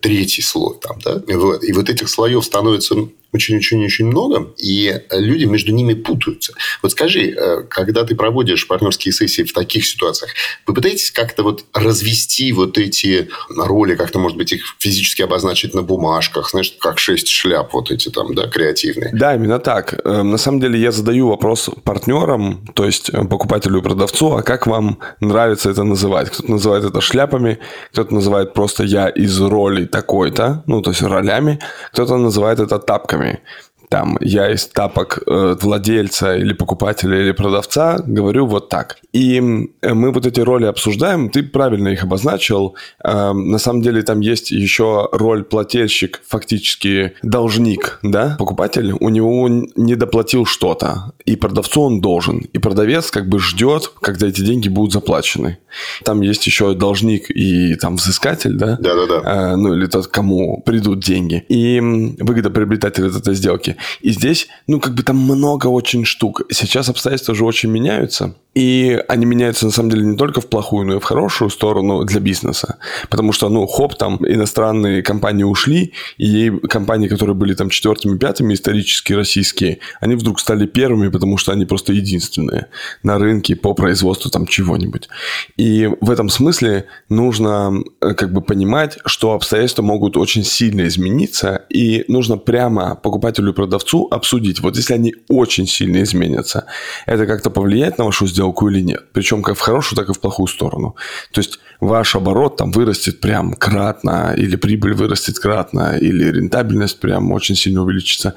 Третий 0.01 0.41
слой 0.41 0.77
там, 0.81 0.99
да. 1.03 1.21
Вот, 1.27 1.63
и 1.63 1.71
вот 1.73 1.89
этих 1.89 2.09
слоев 2.09 2.43
становится 2.43 2.95
очень-очень-очень 3.35 4.05
много, 4.05 4.53
и 4.57 5.01
люди 5.11 5.45
между 5.45 5.71
ними 5.73 5.93
путаются. 5.93 6.53
Вот 6.81 6.91
скажи, 6.91 7.31
э, 7.31 7.63
когда 7.69 8.03
ты 8.03 8.15
проводишь 8.15 8.67
партнерские 8.67 9.11
сессии 9.11 9.43
в 9.43 9.53
таких 9.53 9.85
ситуациях, 9.85 10.31
вы 10.65 10.73
пытаетесь 10.73 11.11
как-то 11.11 11.43
вот 11.43 11.65
развести 11.73 12.51
вот 12.51 12.77
эти 12.77 13.29
роли, 13.49 13.95
как-то, 13.95 14.19
может 14.19 14.37
быть, 14.37 14.51
их 14.53 14.75
физически 14.79 15.21
обозначить 15.21 15.73
на 15.73 15.81
бумажках, 15.81 16.49
знаешь, 16.49 16.75
как 16.79 16.99
шесть 16.99 17.27
шляп 17.27 17.73
вот 17.73 17.91
эти 17.91 18.09
там, 18.09 18.33
да, 18.33 18.47
креативные? 18.47 19.11
Да, 19.13 19.35
именно 19.35 19.59
так. 19.59 19.99
Э, 20.05 20.21
на 20.23 20.37
самом 20.37 20.59
деле 20.59 20.79
я 20.79 20.91
задаю 20.91 21.27
вопрос 21.27 21.69
партнерам, 21.83 22.65
то 22.73 22.85
есть 22.85 23.09
э, 23.09 23.25
покупателю 23.25 23.79
и 23.79 23.81
продавцу, 23.81 24.33
а 24.33 24.43
как 24.43 24.67
вам 24.67 24.99
нравится 25.19 25.69
это 25.69 25.83
называть? 25.83 26.29
Кто-то 26.29 26.51
называет 26.51 26.85
это 26.85 27.01
шляпами, 27.01 27.59
кто-то 27.91 28.13
называет 28.13 28.53
просто 28.53 28.83
я 28.83 29.09
из 29.09 29.39
роли 29.41 29.85
такой-то, 29.85 30.63
ну, 30.67 30.81
то 30.81 30.91
есть 30.91 31.01
ролями, 31.01 31.59
кто-то 31.91 32.17
называет 32.17 32.59
это 32.59 32.79
тапками 32.79 33.24
тапками. 33.25 33.41
Там 33.89 34.17
я 34.21 34.51
из 34.51 34.65
тапок 34.67 35.19
э, 35.25 35.55
владельца 35.61 36.35
или 36.35 36.53
покупателя 36.53 37.21
или 37.21 37.31
продавца 37.31 37.97
говорю 38.05 38.45
вот 38.45 38.69
так. 38.69 38.97
И 39.13 39.69
э, 39.81 39.93
мы 39.93 40.11
вот 40.11 40.25
эти 40.25 40.39
роли 40.39 40.65
обсуждаем, 40.65 41.29
ты 41.29 41.43
правильно 41.43 41.89
их 41.89 42.03
обозначил. 42.03 42.75
Э, 43.03 43.31
на 43.33 43.57
самом 43.57 43.81
деле 43.81 44.01
там 44.01 44.19
есть 44.21 44.51
еще 44.51 45.09
роль 45.11 45.43
плательщик, 45.43 46.21
фактически 46.27 47.13
должник, 47.23 47.99
да, 48.03 48.35
покупатель. 48.39 48.93
У 48.99 49.09
него 49.09 49.47
не 49.49 49.95
доплатил 49.95 50.45
что-то, 50.45 51.13
и 51.25 51.35
продавцу 51.35 51.81
он 51.81 52.01
должен. 52.01 52.39
И 52.39 52.57
продавец 52.57 53.11
как 53.11 53.29
бы 53.29 53.39
ждет, 53.39 53.91
когда 54.01 54.27
эти 54.27 54.41
деньги 54.41 54.69
будут 54.69 54.93
заплачены. 54.93 55.59
Там 56.03 56.21
есть 56.21 56.45
еще 56.47 56.73
должник 56.73 57.29
и 57.29 57.75
там 57.75 57.95
взыскатель, 57.95 58.53
да? 58.53 58.77
Да-да-да. 58.79 59.21
Э, 59.23 59.55
ну, 59.55 59.73
или 59.73 59.85
тот, 59.85 60.07
кому 60.07 60.61
придут 60.65 60.99
деньги. 60.99 61.43
И 61.49 61.79
выгодоприобретатель 61.79 63.07
от 63.07 63.15
этой 63.15 63.35
сделки. 63.35 63.74
И 64.01 64.11
здесь, 64.11 64.47
ну, 64.67 64.79
как 64.79 64.93
бы 64.93 65.03
там 65.03 65.17
много 65.17 65.67
очень 65.67 66.05
штук. 66.05 66.43
Сейчас 66.51 66.89
обстоятельства 66.89 67.33
уже 67.33 67.45
очень 67.45 67.69
меняются. 67.69 68.35
И 68.55 68.97
они 69.09 69.25
меняются, 69.25 69.65
на 69.65 69.71
самом 69.71 69.89
деле, 69.89 70.05
не 70.05 70.17
только 70.17 70.41
в 70.41 70.47
плохую, 70.47 70.87
но 70.87 70.95
и 70.95 70.99
в 70.99 71.03
хорошую 71.03 71.49
сторону 71.49 72.05
для 72.05 72.19
бизнеса. 72.21 72.77
Потому 73.09 73.33
что, 73.33 73.49
ну, 73.49 73.67
хоп, 73.67 73.95
там 73.95 74.17
иностранные 74.25 75.03
компании 75.03 75.43
ушли, 75.43 75.93
и 76.17 76.49
компании, 76.69 77.07
которые 77.07 77.35
были 77.35 77.53
там 77.53 77.69
четвертыми, 77.69 78.17
пятыми, 78.17 78.53
исторически 78.53 79.13
российские, 79.13 79.79
они 79.99 80.15
вдруг 80.15 80.39
стали 80.39 80.65
первыми, 80.65 81.09
потому 81.09 81.37
что 81.37 81.51
они 81.51 81.65
просто 81.65 81.93
единственные 81.93 82.67
на 83.03 83.19
рынке 83.19 83.55
по 83.55 83.73
производству 83.73 84.31
там 84.31 84.47
чего-нибудь. 84.47 85.09
И 85.57 85.89
в 85.99 86.09
этом 86.09 86.29
смысле 86.29 86.85
нужно 87.09 87.73
э, 88.01 88.13
как 88.13 88.31
бы 88.31 88.41
понимать, 88.41 88.97
что 89.05 89.33
обстоятельства 89.33 89.81
могут 89.81 90.15
очень 90.17 90.43
сильно 90.43 90.87
измениться, 90.87 91.65
и 91.69 92.05
нужно 92.07 92.37
прямо 92.37 92.95
покупателю 92.95 93.51
и 93.51 93.53
продавцу 93.53 94.07
обсудить, 94.11 94.61
вот 94.61 94.77
если 94.77 94.93
они 94.93 95.15
очень 95.27 95.67
сильно 95.67 96.01
изменятся, 96.03 96.65
это 97.05 97.25
как-то 97.27 97.49
повлияет 97.49 97.97
на 97.97 98.05
вашу 98.05 98.27
сделку, 98.27 98.44
сделку 98.45 98.69
или 98.69 98.81
нет. 98.81 99.03
Причем 99.13 99.41
как 99.41 99.57
в 99.57 99.59
хорошую, 99.59 99.97
так 99.97 100.09
и 100.09 100.13
в 100.13 100.19
плохую 100.19 100.47
сторону. 100.47 100.95
То 101.31 101.41
есть 101.41 101.59
ваш 101.79 102.15
оборот 102.15 102.57
там 102.57 102.71
вырастет 102.71 103.19
прям 103.19 103.53
кратно, 103.53 104.33
или 104.37 104.55
прибыль 104.55 104.93
вырастет 104.93 105.39
кратно, 105.39 105.97
или 105.97 106.31
рентабельность 106.31 106.99
прям 106.99 107.31
очень 107.31 107.55
сильно 107.55 107.81
увеличится. 107.81 108.33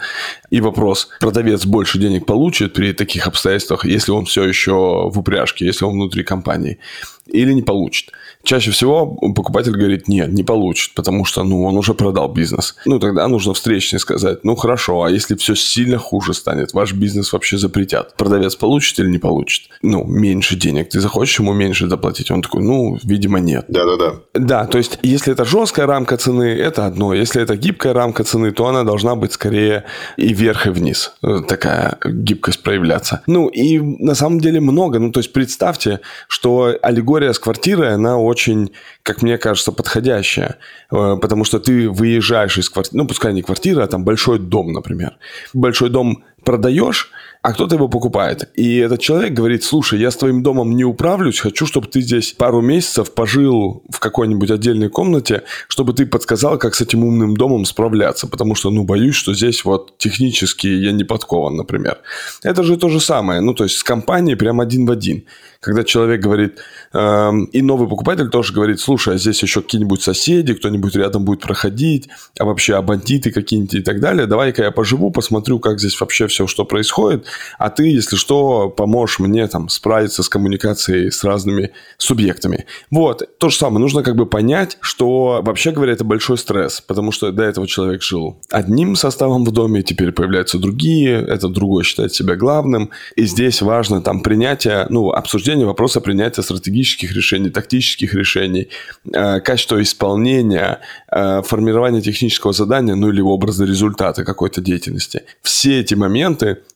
И 0.50 0.60
вопрос, 0.60 1.08
продавец 1.20 1.64
больше 1.66 1.98
денег 1.98 2.26
получит 2.26 2.72
при 2.72 2.92
таких 2.92 3.26
обстоятельствах, 3.26 3.84
если 3.84 4.12
он 4.12 4.24
все 4.24 4.44
еще 4.44 4.72
в 4.72 5.18
упряжке, 5.18 5.66
если 5.66 5.86
он 5.86 5.94
внутри 5.94 6.24
компании, 6.24 6.78
или 7.26 7.52
не 7.52 7.62
получит. 7.62 8.12
Чаще 8.44 8.70
всего 8.70 9.06
покупатель 9.06 9.72
говорит, 9.72 10.08
нет, 10.08 10.32
не 10.32 10.44
получит, 10.44 10.94
потому 10.94 11.24
что, 11.24 11.42
ну, 11.44 11.64
он 11.64 11.76
уже 11.76 11.94
продал 11.94 12.32
бизнес. 12.32 12.76
Ну, 12.86 12.98
тогда 12.98 13.28
нужно 13.28 13.52
встречный 13.52 13.98
сказать, 13.98 14.44
ну, 14.44 14.56
хорошо, 14.56 15.02
а 15.02 15.10
если 15.10 15.34
все 15.34 15.54
сильно 15.54 15.98
хуже 15.98 16.34
станет, 16.34 16.72
ваш 16.72 16.92
бизнес 16.92 17.32
вообще 17.32 17.58
запретят. 17.58 18.16
Продавец 18.16 18.56
получит 18.56 18.98
или 19.00 19.08
не 19.08 19.18
получит? 19.18 19.68
Ну, 19.82 20.04
меньше 20.04 20.56
денег. 20.56 20.88
Ты 20.88 21.00
захочешь 21.00 21.38
ему 21.38 21.52
меньше 21.52 21.88
заплатить? 21.88 22.30
Он 22.30 22.42
такой, 22.42 22.62
ну, 22.62 22.98
видимо, 23.02 23.40
нет. 23.40 23.66
Да-да-да. 23.68 24.20
Да, 24.34 24.66
то 24.66 24.78
есть, 24.78 24.98
если 25.02 25.32
это 25.32 25.44
жесткая 25.44 25.86
рамка 25.86 26.16
цены, 26.16 26.44
это 26.44 26.86
одно. 26.86 27.14
Если 27.14 27.42
это 27.42 27.56
гибкая 27.56 27.92
рамка 27.92 28.24
цены, 28.24 28.52
то 28.52 28.66
она 28.66 28.84
должна 28.84 29.14
быть 29.14 29.32
скорее 29.32 29.84
и 30.16 30.32
вверх, 30.32 30.66
и 30.66 30.70
вниз. 30.70 31.12
Э, 31.22 31.40
такая 31.46 31.98
гибкость 32.04 32.62
проявляться. 32.62 33.22
Ну, 33.26 33.48
и 33.48 33.78
на 33.78 34.14
самом 34.14 34.40
деле 34.40 34.60
много. 34.60 34.98
Ну, 34.98 35.12
то 35.12 35.20
есть, 35.20 35.32
представьте, 35.32 36.00
что 36.28 36.74
аллегория 36.82 37.32
с 37.32 37.38
квартирой, 37.38 37.94
она 37.94 38.16
очень 38.16 38.37
очень, 38.38 38.70
как 39.02 39.22
мне 39.22 39.36
кажется, 39.38 39.72
подходящая, 39.72 40.58
э, 40.92 41.16
потому 41.20 41.44
что 41.44 41.58
ты 41.58 41.90
выезжаешь 41.90 42.58
из 42.58 42.70
квартиры, 42.70 43.02
ну, 43.02 43.08
пускай 43.08 43.32
не 43.32 43.42
квартира, 43.42 43.82
а 43.82 43.86
там 43.86 44.04
большой 44.04 44.38
дом, 44.38 44.72
например. 44.72 45.16
Большой 45.54 45.90
дом 45.90 46.22
продаешь, 46.44 47.10
а 47.42 47.52
кто-то 47.52 47.76
его 47.76 47.88
покупает. 47.88 48.50
И 48.56 48.78
этот 48.78 49.00
человек 49.00 49.32
говорит, 49.32 49.62
слушай, 49.62 49.98
я 49.98 50.10
с 50.10 50.16
твоим 50.16 50.42
домом 50.42 50.74
не 50.74 50.84
управлюсь, 50.84 51.38
хочу, 51.38 51.66
чтобы 51.66 51.86
ты 51.86 52.00
здесь 52.00 52.32
пару 52.32 52.60
месяцев 52.60 53.12
пожил 53.14 53.82
в 53.90 54.00
какой-нибудь 54.00 54.50
отдельной 54.50 54.88
комнате, 54.88 55.44
чтобы 55.68 55.92
ты 55.92 56.04
подсказал, 56.06 56.58
как 56.58 56.74
с 56.74 56.80
этим 56.80 57.04
умным 57.04 57.36
домом 57.36 57.64
справляться, 57.64 58.26
потому 58.26 58.54
что, 58.54 58.70
ну, 58.70 58.84
боюсь, 58.84 59.14
что 59.14 59.34
здесь 59.34 59.64
вот 59.64 59.96
технически 59.98 60.66
я 60.66 60.92
не 60.92 61.04
подкован, 61.04 61.56
например. 61.56 61.98
Это 62.42 62.62
же 62.62 62.76
то 62.76 62.88
же 62.88 63.00
самое, 63.00 63.40
ну, 63.40 63.54
то 63.54 63.64
есть 63.64 63.76
с 63.76 63.84
компанией 63.84 64.36
прям 64.36 64.60
один 64.60 64.86
в 64.86 64.90
один. 64.90 65.24
Когда 65.60 65.82
человек 65.82 66.20
говорит, 66.20 66.58
эм, 66.92 67.46
и 67.46 67.62
новый 67.62 67.88
покупатель 67.88 68.28
тоже 68.28 68.52
говорит, 68.52 68.78
слушай, 68.78 69.16
а 69.16 69.18
здесь 69.18 69.42
еще 69.42 69.60
какие-нибудь 69.60 70.02
соседи, 70.02 70.54
кто-нибудь 70.54 70.94
рядом 70.94 71.24
будет 71.24 71.40
проходить, 71.40 72.08
а 72.38 72.44
вообще 72.44 72.76
а 72.76 72.82
бандиты 72.82 73.32
какие-нибудь 73.32 73.74
и 73.74 73.80
так 73.80 74.00
далее, 74.00 74.26
давай-ка 74.26 74.62
я 74.62 74.70
поживу, 74.70 75.10
посмотрю, 75.10 75.58
как 75.58 75.80
здесь 75.80 76.00
вообще 76.00 76.27
все, 76.28 76.46
что 76.46 76.64
происходит, 76.64 77.26
а 77.58 77.70
ты, 77.70 77.88
если 77.88 78.16
что, 78.16 78.68
поможешь 78.68 79.18
мне 79.18 79.46
там 79.48 79.68
справиться 79.68 80.22
с 80.22 80.28
коммуникацией 80.28 81.10
с 81.10 81.24
разными 81.24 81.72
субъектами. 81.96 82.66
Вот, 82.90 83.22
то 83.38 83.48
же 83.48 83.56
самое, 83.56 83.80
нужно 83.80 84.02
как 84.02 84.16
бы 84.16 84.26
понять, 84.26 84.78
что 84.80 85.40
вообще 85.42 85.72
говоря, 85.72 85.92
это 85.92 86.04
большой 86.04 86.38
стресс, 86.38 86.80
потому 86.80 87.12
что 87.12 87.32
до 87.32 87.42
этого 87.42 87.66
человек 87.66 88.02
жил 88.02 88.38
одним 88.50 88.96
составом 88.96 89.44
в 89.44 89.50
доме, 89.50 89.82
теперь 89.82 90.12
появляются 90.12 90.58
другие, 90.58 91.24
это 91.26 91.48
другой 91.48 91.84
считает 91.84 92.14
себя 92.14 92.36
главным, 92.36 92.90
и 93.16 93.24
здесь 93.24 93.62
важно 93.62 94.00
там 94.02 94.20
принятие, 94.20 94.86
ну, 94.90 95.10
обсуждение 95.10 95.66
вопроса 95.66 96.00
принятия 96.00 96.42
стратегических 96.42 97.12
решений, 97.14 97.50
тактических 97.50 98.14
решений, 98.14 98.68
э, 99.12 99.40
качество 99.40 99.80
исполнения, 99.82 100.80
э, 101.10 101.42
формирование 101.42 102.02
технического 102.02 102.52
задания, 102.52 102.94
ну, 102.94 103.10
или 103.10 103.20
образа 103.20 103.64
результата 103.64 104.24
какой-то 104.24 104.60
деятельности. 104.60 105.22
Все 105.42 105.80
эти 105.80 105.94
моменты 105.94 106.17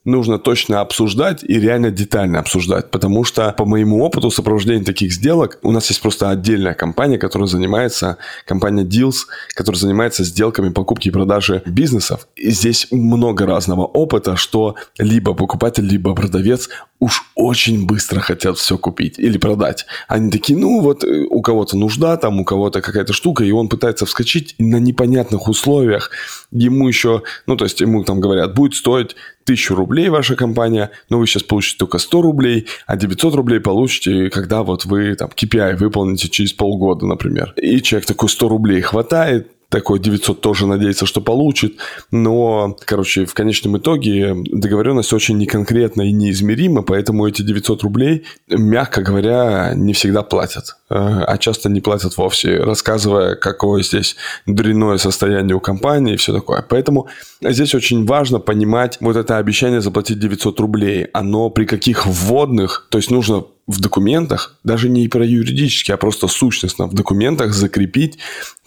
нужно 0.05 0.39
точно 0.39 0.81
обсуждать 0.81 1.43
и 1.43 1.59
реально 1.59 1.91
детально 1.91 2.39
обсуждать, 2.39 2.91
потому 2.91 3.23
что 3.23 3.51
по 3.57 3.65
моему 3.65 4.03
опыту 4.03 4.31
сопровождения 4.31 4.83
таких 4.83 5.13
сделок 5.13 5.59
у 5.61 5.71
нас 5.71 5.89
есть 5.89 6.01
просто 6.01 6.29
отдельная 6.29 6.73
компания, 6.73 7.17
которая 7.17 7.47
занимается, 7.47 8.17
компания 8.45 8.83
Deals, 8.83 9.25
которая 9.55 9.79
занимается 9.79 10.23
сделками 10.23 10.69
покупки 10.69 11.07
и 11.07 11.11
продажи 11.11 11.61
бизнесов. 11.65 12.27
И 12.35 12.51
здесь 12.51 12.87
много 12.91 13.45
разного 13.45 13.85
опыта, 13.85 14.35
что 14.35 14.75
либо 14.97 15.33
покупатель, 15.33 15.85
либо 15.85 16.13
продавец 16.15 16.69
уж 16.99 17.23
очень 17.35 17.85
быстро 17.85 18.19
хотят 18.19 18.57
все 18.57 18.77
купить 18.77 19.19
или 19.19 19.37
продать. 19.37 19.85
Они 20.07 20.31
такие, 20.31 20.57
ну 20.57 20.81
вот 20.81 21.03
э, 21.03 21.25
у 21.29 21.41
кого-то 21.41 21.77
нужда, 21.77 22.15
там 22.17 22.39
у 22.39 22.45
кого-то 22.45 22.81
какая-то 22.81 23.11
штука, 23.13 23.43
и 23.43 23.51
он 23.51 23.67
пытается 23.67 24.05
вскочить 24.05 24.55
на 24.57 24.77
непонятных 24.77 25.49
условиях. 25.49 26.11
Ему 26.51 26.87
еще, 26.87 27.23
ну 27.45 27.57
то 27.57 27.65
есть 27.65 27.81
ему 27.81 28.03
там 28.03 28.21
говорят, 28.21 28.53
будет 28.53 28.75
стоить 28.75 29.15
тысячу 29.43 29.75
рублей 29.75 30.09
ваша 30.09 30.35
компания, 30.35 30.91
но 31.09 31.19
вы 31.19 31.27
сейчас 31.27 31.43
получите 31.43 31.77
только 31.77 31.97
100 31.97 32.21
рублей, 32.21 32.67
а 32.85 32.95
900 32.95 33.35
рублей 33.35 33.59
получите, 33.59 34.29
когда 34.29 34.63
вот 34.63 34.85
вы 34.85 35.15
там 35.15 35.29
KPI 35.29 35.75
выполните 35.77 36.29
через 36.29 36.53
полгода, 36.53 37.05
например. 37.05 37.53
И 37.57 37.81
человек 37.81 38.07
такой 38.07 38.29
100 38.29 38.47
рублей 38.47 38.81
хватает, 38.81 39.52
такой 39.73 39.97
900 39.97 40.39
тоже 40.39 40.67
надеется, 40.67 41.07
что 41.07 41.19
получит. 41.19 41.77
Но, 42.11 42.77
короче, 42.85 43.25
в 43.25 43.33
конечном 43.33 43.77
итоге 43.77 44.35
договоренность 44.35 45.11
очень 45.13 45.39
неконкретна 45.39 46.03
и 46.03 46.11
неизмерима, 46.11 46.83
поэтому 46.83 47.27
эти 47.27 47.41
900 47.41 47.81
рублей, 47.81 48.23
мягко 48.47 49.01
говоря, 49.01 49.73
не 49.75 49.93
всегда 49.93 50.21
платят. 50.21 50.75
Э, 50.91 51.23
а 51.25 51.37
часто 51.39 51.69
не 51.69 51.81
платят 51.81 52.17
вовсе, 52.17 52.57
рассказывая, 52.57 53.33
какое 53.35 53.81
здесь 53.81 54.15
дрянное 54.45 54.97
состояние 54.97 55.55
у 55.55 55.59
компании 55.59 56.13
и 56.13 56.17
все 56.17 56.33
такое. 56.33 56.61
Поэтому 56.61 57.07
здесь 57.41 57.73
очень 57.73 58.05
важно 58.05 58.37
понимать 58.37 58.97
вот 59.01 59.15
это 59.15 59.39
обещание 59.39 59.81
заплатить 59.81 60.19
900 60.19 60.59
рублей. 60.59 61.07
Оно 61.13 61.49
при 61.49 61.65
каких 61.65 62.05
вводных, 62.05 62.85
то 62.91 62.99
есть 62.99 63.09
нужно 63.09 63.43
в 63.67 63.79
документах, 63.79 64.55
даже 64.63 64.89
не 64.89 65.07
про 65.07 65.25
юридически, 65.25 65.91
а 65.91 65.97
просто 65.97 66.27
сущностно 66.27 66.87
в 66.87 66.93
документах 66.93 67.53
закрепить, 67.53 68.17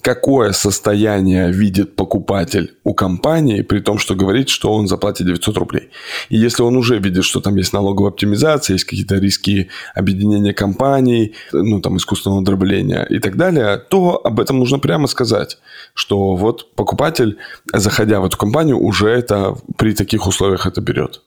какое 0.00 0.52
состояние 0.52 1.52
видит 1.52 1.96
покупатель 1.96 2.74
у 2.84 2.94
компании, 2.94 3.62
при 3.62 3.80
том, 3.80 3.98
что 3.98 4.14
говорит, 4.14 4.48
что 4.48 4.72
он 4.72 4.86
заплатит 4.86 5.26
900 5.26 5.56
рублей. 5.56 5.90
И 6.30 6.36
если 6.36 6.62
он 6.62 6.76
уже 6.76 6.98
видит, 6.98 7.24
что 7.24 7.40
там 7.40 7.56
есть 7.56 7.72
налоговая 7.72 8.10
оптимизация, 8.10 8.74
есть 8.74 8.84
какие-то 8.84 9.16
риски 9.16 9.68
объединения 9.94 10.54
компаний, 10.54 11.34
ну, 11.52 11.80
там, 11.80 11.96
искусственного 11.96 12.42
дробления 12.42 13.04
и 13.10 13.18
так 13.18 13.36
далее, 13.36 13.76
то 13.76 14.20
об 14.24 14.40
этом 14.40 14.58
нужно 14.58 14.78
прямо 14.78 15.08
сказать, 15.08 15.58
что 15.92 16.36
вот 16.36 16.74
покупатель, 16.74 17.36
заходя 17.74 18.20
в 18.20 18.24
эту 18.24 18.36
компанию, 18.36 18.78
уже 18.78 19.08
это 19.08 19.56
при 19.76 19.92
таких 19.92 20.26
условиях 20.26 20.66
это 20.66 20.80
берет. 20.80 21.20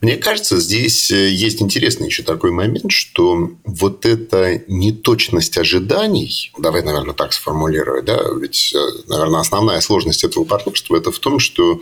Мне 0.00 0.16
кажется, 0.16 0.58
здесь 0.60 1.10
э, 1.10 1.30
есть 1.30 1.62
интересный 1.62 2.06
еще 2.06 2.22
такой 2.22 2.50
момент, 2.50 2.92
что 2.92 3.50
вот 3.64 4.04
эта 4.04 4.62
неточность 4.68 5.56
ожиданий, 5.56 6.52
давай, 6.58 6.82
наверное, 6.82 7.14
так 7.14 7.32
сформулирую, 7.32 8.02
да, 8.02 8.22
ведь, 8.38 8.74
э, 8.74 8.78
наверное, 9.08 9.40
основная 9.40 9.80
сложность 9.80 10.22
этого 10.22 10.44
партнерства 10.44 10.96
это 10.96 11.10
в 11.10 11.18
том, 11.18 11.38
что 11.38 11.80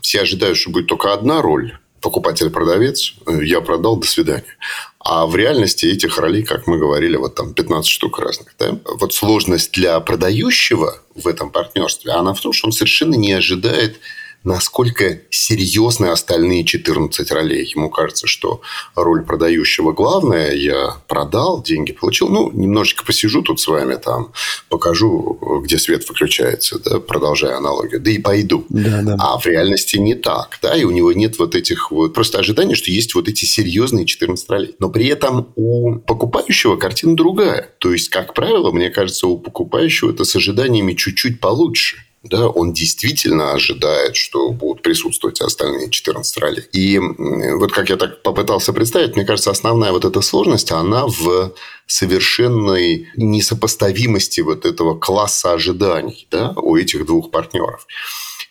все 0.00 0.22
ожидают, 0.22 0.56
что 0.56 0.70
будет 0.70 0.86
только 0.86 1.12
одна 1.12 1.42
роль 1.42 1.78
покупатель-продавец, 2.00 3.14
э, 3.26 3.44
я 3.44 3.60
продал, 3.60 3.96
до 3.96 4.06
свидания. 4.06 4.56
А 4.98 5.26
в 5.26 5.36
реальности 5.36 5.86
этих 5.86 6.18
ролей, 6.18 6.42
как 6.42 6.66
мы 6.66 6.78
говорили, 6.78 7.16
вот 7.16 7.34
там 7.34 7.54
15 7.54 7.90
штук 7.90 8.18
разных. 8.18 8.54
Да? 8.58 8.78
Вот 8.98 9.14
сложность 9.14 9.72
для 9.72 9.98
продающего 10.00 11.02
в 11.14 11.26
этом 11.26 11.50
партнерстве, 11.50 12.12
она 12.12 12.34
в 12.34 12.40
том, 12.40 12.52
что 12.52 12.68
он 12.68 12.72
совершенно 12.72 13.14
не 13.14 13.32
ожидает 13.32 14.00
насколько 14.44 15.20
серьезны 15.30 16.06
остальные 16.06 16.64
14 16.64 17.30
ролей. 17.32 17.64
Ему 17.74 17.90
кажется, 17.90 18.26
что 18.26 18.60
роль 18.94 19.24
продающего 19.24 19.92
главная. 19.92 20.52
Я 20.52 20.96
продал, 21.08 21.62
деньги 21.62 21.92
получил. 21.92 22.28
Ну, 22.28 22.50
немножечко 22.52 23.04
посижу 23.04 23.42
тут 23.42 23.60
с 23.60 23.68
вами, 23.68 23.96
там, 23.96 24.32
покажу, 24.68 25.60
где 25.64 25.78
свет 25.78 26.08
выключается, 26.08 26.78
да, 26.78 27.00
продолжая 27.00 27.56
аналогию. 27.56 28.00
Да 28.00 28.10
и 28.10 28.18
пойду. 28.18 28.64
Да, 28.68 29.02
да. 29.02 29.16
А 29.18 29.38
в 29.38 29.46
реальности 29.46 29.96
не 29.96 30.14
так. 30.14 30.58
Да, 30.62 30.76
и 30.76 30.84
у 30.84 30.90
него 30.90 31.12
нет 31.12 31.38
вот 31.38 31.54
этих 31.54 31.90
вот... 31.90 32.14
Просто 32.14 32.38
ожидания, 32.38 32.74
что 32.74 32.90
есть 32.90 33.14
вот 33.14 33.28
эти 33.28 33.44
серьезные 33.44 34.06
14 34.06 34.48
ролей. 34.50 34.74
Но 34.78 34.88
при 34.88 35.06
этом 35.06 35.52
у 35.56 35.96
покупающего 35.96 36.76
картина 36.76 37.16
другая. 37.16 37.70
То 37.78 37.92
есть, 37.92 38.08
как 38.08 38.34
правило, 38.34 38.72
мне 38.72 38.90
кажется, 38.90 39.26
у 39.26 39.38
покупающего 39.38 40.10
это 40.10 40.24
с 40.24 40.34
ожиданиями 40.36 40.94
чуть-чуть 40.94 41.40
получше 41.40 41.98
да, 42.22 42.48
он 42.48 42.74
действительно 42.74 43.52
ожидает, 43.52 44.14
что 44.14 44.50
будут 44.50 44.82
присутствовать 44.82 45.40
остальные 45.40 45.90
14 45.90 46.36
ролей. 46.38 46.64
И 46.72 46.98
вот 46.98 47.72
как 47.72 47.88
я 47.88 47.96
так 47.96 48.22
попытался 48.22 48.72
представить, 48.74 49.16
мне 49.16 49.24
кажется, 49.24 49.50
основная 49.50 49.92
вот 49.92 50.04
эта 50.04 50.20
сложность, 50.20 50.70
она 50.70 51.06
в 51.06 51.54
совершенной 51.86 53.08
несопоставимости 53.16 54.42
вот 54.42 54.66
этого 54.66 54.98
класса 54.98 55.52
ожиданий 55.52 56.26
да, 56.30 56.52
у 56.56 56.76
этих 56.76 57.06
двух 57.06 57.30
партнеров. 57.30 57.86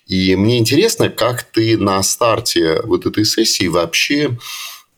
И 0.07 0.35
мне 0.35 0.57
интересно, 0.57 1.09
как 1.09 1.43
ты 1.43 1.77
на 1.77 2.01
старте 2.01 2.81
вот 2.83 3.05
этой 3.05 3.23
сессии 3.23 3.67
вообще 3.67 4.37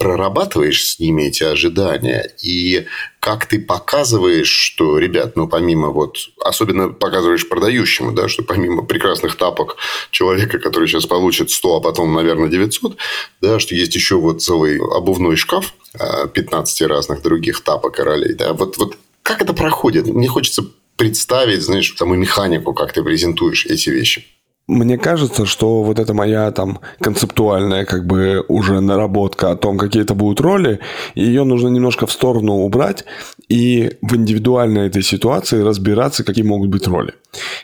прорабатываешь 0.02 0.84
с 0.84 1.00
ними 1.00 1.24
эти 1.24 1.44
ожидания 1.44 2.34
и 2.42 2.88
как 3.20 3.46
ты 3.46 3.60
показываешь, 3.60 4.50
что, 4.50 4.98
ребят, 4.98 5.36
ну, 5.36 5.48
помимо 5.48 5.90
вот, 5.90 6.18
особенно 6.44 6.90
показываешь 6.90 7.48
продающему, 7.48 8.12
да, 8.12 8.28
что 8.28 8.42
помимо 8.42 8.84
прекрасных 8.84 9.36
тапок 9.36 9.78
человека, 10.10 10.58
который 10.58 10.88
сейчас 10.88 11.06
получит 11.06 11.52
100, 11.52 11.78
а 11.78 11.80
потом, 11.82 12.16
наверное, 12.16 12.50
900, 12.50 12.98
да, 13.42 13.60
что 13.60 13.76
есть 13.76 13.94
еще 13.94 14.16
вот 14.16 14.42
целый 14.42 14.80
обувной 14.80 15.36
шкаф 15.36 15.76
15 16.34 16.82
а, 16.82 16.88
разных 16.88 17.22
других 17.22 17.62
тапок 17.62 18.00
и 18.00 18.02
ролей, 18.02 18.34
да, 18.34 18.54
вот, 18.54 18.78
вот 18.78 18.98
как 19.22 19.44
это 19.44 19.54
проходит? 19.54 20.08
Мне 20.08 20.28
хочется 20.28 20.66
представить, 20.98 21.62
знаешь, 21.62 21.96
саму 21.96 22.16
механику, 22.16 22.74
как 22.74 22.92
ты 22.92 23.04
презентуешь 23.04 23.68
эти 23.68 23.90
вещи. 23.90 24.26
Мне 24.72 24.98
кажется, 24.98 25.46
что 25.46 25.84
вот 25.84 26.00
эта 26.00 26.14
моя 26.14 26.50
там 26.52 26.80
концептуальная 27.02 27.84
как 27.84 28.08
бы 28.08 28.46
уже 28.48 28.80
наработка 28.80 29.52
о 29.52 29.58
том, 29.58 29.78
какие 29.78 30.04
это 30.04 30.16
будут 30.16 30.40
роли, 30.40 30.80
ее 31.14 31.44
нужно 31.44 31.68
немножко 31.68 32.08
в 32.08 32.12
сторону 32.14 32.54
убрать 32.54 33.04
и 33.50 33.98
в 34.02 34.16
индивидуальной 34.16 34.88
этой 34.88 35.04
ситуации 35.04 35.62
разбираться, 35.62 36.24
какие 36.24 36.46
могут 36.46 36.70
быть 36.70 36.88
роли. 36.88 37.14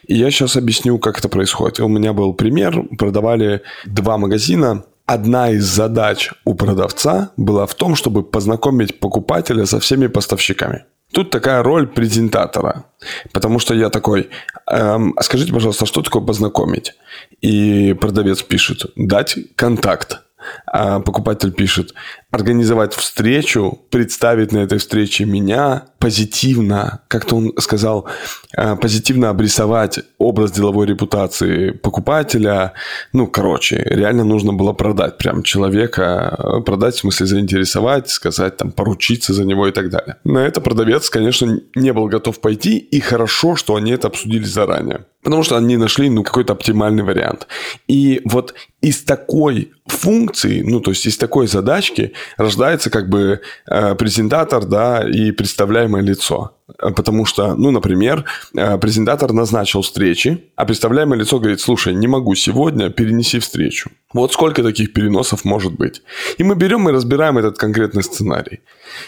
И 0.05 0.15
я 0.15 0.29
сейчас 0.31 0.57
объясню, 0.57 0.99
как 0.99 1.19
это 1.19 1.29
происходит. 1.29 1.79
У 1.79 1.87
меня 1.87 2.11
был 2.11 2.33
пример, 2.33 2.83
продавали 2.97 3.61
два 3.85 4.17
магазина, 4.17 4.83
Одна 5.05 5.51
из 5.51 5.63
задач 5.63 6.33
у 6.43 6.53
продавца 6.53 7.31
была 7.37 7.65
в 7.65 7.73
том, 7.75 7.95
чтобы 7.95 8.23
познакомить 8.23 8.99
покупателя 8.99 9.65
со 9.65 9.79
всеми 9.79 10.07
поставщиками. 10.07 10.83
Тут 11.13 11.29
такая 11.29 11.63
роль 11.63 11.87
презентатора. 11.87 12.85
Потому 13.31 13.59
что 13.59 13.73
я 13.73 13.89
такой, 13.89 14.29
эм, 14.69 15.15
скажите, 15.21 15.53
пожалуйста, 15.53 15.85
что 15.85 16.01
такое 16.01 16.21
познакомить? 16.21 16.93
И 17.41 17.93
продавец 17.93 18.41
пишет, 18.43 18.85
дать 18.95 19.37
контакт. 19.55 20.21
А 20.65 20.99
покупатель 20.99 21.51
пишет, 21.51 21.93
организовать 22.37 22.93
встречу, 22.93 23.79
представить 23.89 24.51
на 24.51 24.59
этой 24.59 24.77
встрече 24.77 25.25
меня 25.25 25.85
позитивно, 25.99 27.01
как-то 27.07 27.35
он 27.35 27.53
сказал, 27.57 28.07
э, 28.55 28.75
позитивно 28.75 29.29
обрисовать 29.29 29.99
образ 30.19 30.51
деловой 30.51 30.85
репутации 30.85 31.71
покупателя. 31.71 32.73
Ну, 33.13 33.27
короче, 33.27 33.81
реально 33.85 34.23
нужно 34.23 34.53
было 34.53 34.73
продать 34.73 35.17
прям 35.17 35.43
человека, 35.43 36.35
э, 36.37 36.61
продать, 36.61 36.95
в 36.95 36.99
смысле 36.99 37.25
заинтересовать, 37.25 38.09
сказать, 38.09 38.57
там, 38.57 38.71
поручиться 38.71 39.33
за 39.33 39.43
него 39.43 39.67
и 39.67 39.71
так 39.71 39.89
далее. 39.89 40.17
На 40.23 40.39
это 40.39 40.61
продавец, 40.61 41.09
конечно, 41.09 41.59
не 41.75 41.93
был 41.93 42.05
готов 42.05 42.39
пойти, 42.39 42.77
и 42.77 42.99
хорошо, 42.99 43.55
что 43.55 43.75
они 43.75 43.91
это 43.91 44.07
обсудили 44.07 44.45
заранее. 44.45 45.05
Потому 45.23 45.43
что 45.43 45.57
они 45.57 45.77
нашли 45.77 46.09
ну, 46.09 46.23
какой-то 46.23 46.53
оптимальный 46.53 47.03
вариант. 47.03 47.47
И 47.87 48.21
вот 48.23 48.53
из 48.81 49.03
такой 49.03 49.71
функции, 49.87 50.61
ну, 50.61 50.79
то 50.79 50.91
есть 50.91 51.05
из 51.05 51.17
такой 51.17 51.47
задачки 51.47 52.13
рождается 52.37 52.89
как 52.89 53.09
бы 53.09 53.41
э, 53.69 53.95
презентатор, 53.95 54.65
да, 54.65 55.07
и 55.07 55.31
представляемое 55.31 56.01
лицо. 56.01 56.53
Потому 56.77 57.25
что, 57.25 57.55
ну, 57.55 57.71
например, 57.71 58.25
э, 58.55 58.77
презентатор 58.77 59.31
назначил 59.31 59.81
встречи, 59.81 60.51
а 60.55 60.65
представляемое 60.65 61.19
лицо 61.19 61.39
говорит, 61.39 61.61
слушай, 61.61 61.93
не 61.93 62.07
могу 62.07 62.35
сегодня, 62.35 62.89
перенеси 62.89 63.39
встречу. 63.39 63.89
Вот 64.13 64.33
сколько 64.33 64.63
таких 64.63 64.93
переносов 64.93 65.45
может 65.45 65.73
быть. 65.73 66.01
И 66.37 66.43
мы 66.43 66.55
берем 66.55 66.89
и 66.89 66.91
разбираем 66.91 67.37
этот 67.37 67.57
конкретный 67.57 68.03
сценарий. 68.03 68.61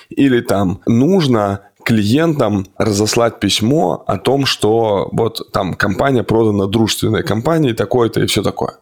Или 0.09 0.41
там 0.41 0.81
нужно 0.85 1.68
клиентам 1.89 2.67
разослать 2.77 3.39
письмо 3.39 4.03
о 4.05 4.17
том, 4.19 4.45
что 4.45 5.09
вот 5.11 5.51
там 5.51 5.73
компания 5.73 6.23
продана 6.23 6.67
дружественной 6.67 7.23
компании, 7.23 7.73
такое-то 7.73 8.21
и 8.21 8.27
все 8.27 8.43
такое. 8.43 8.77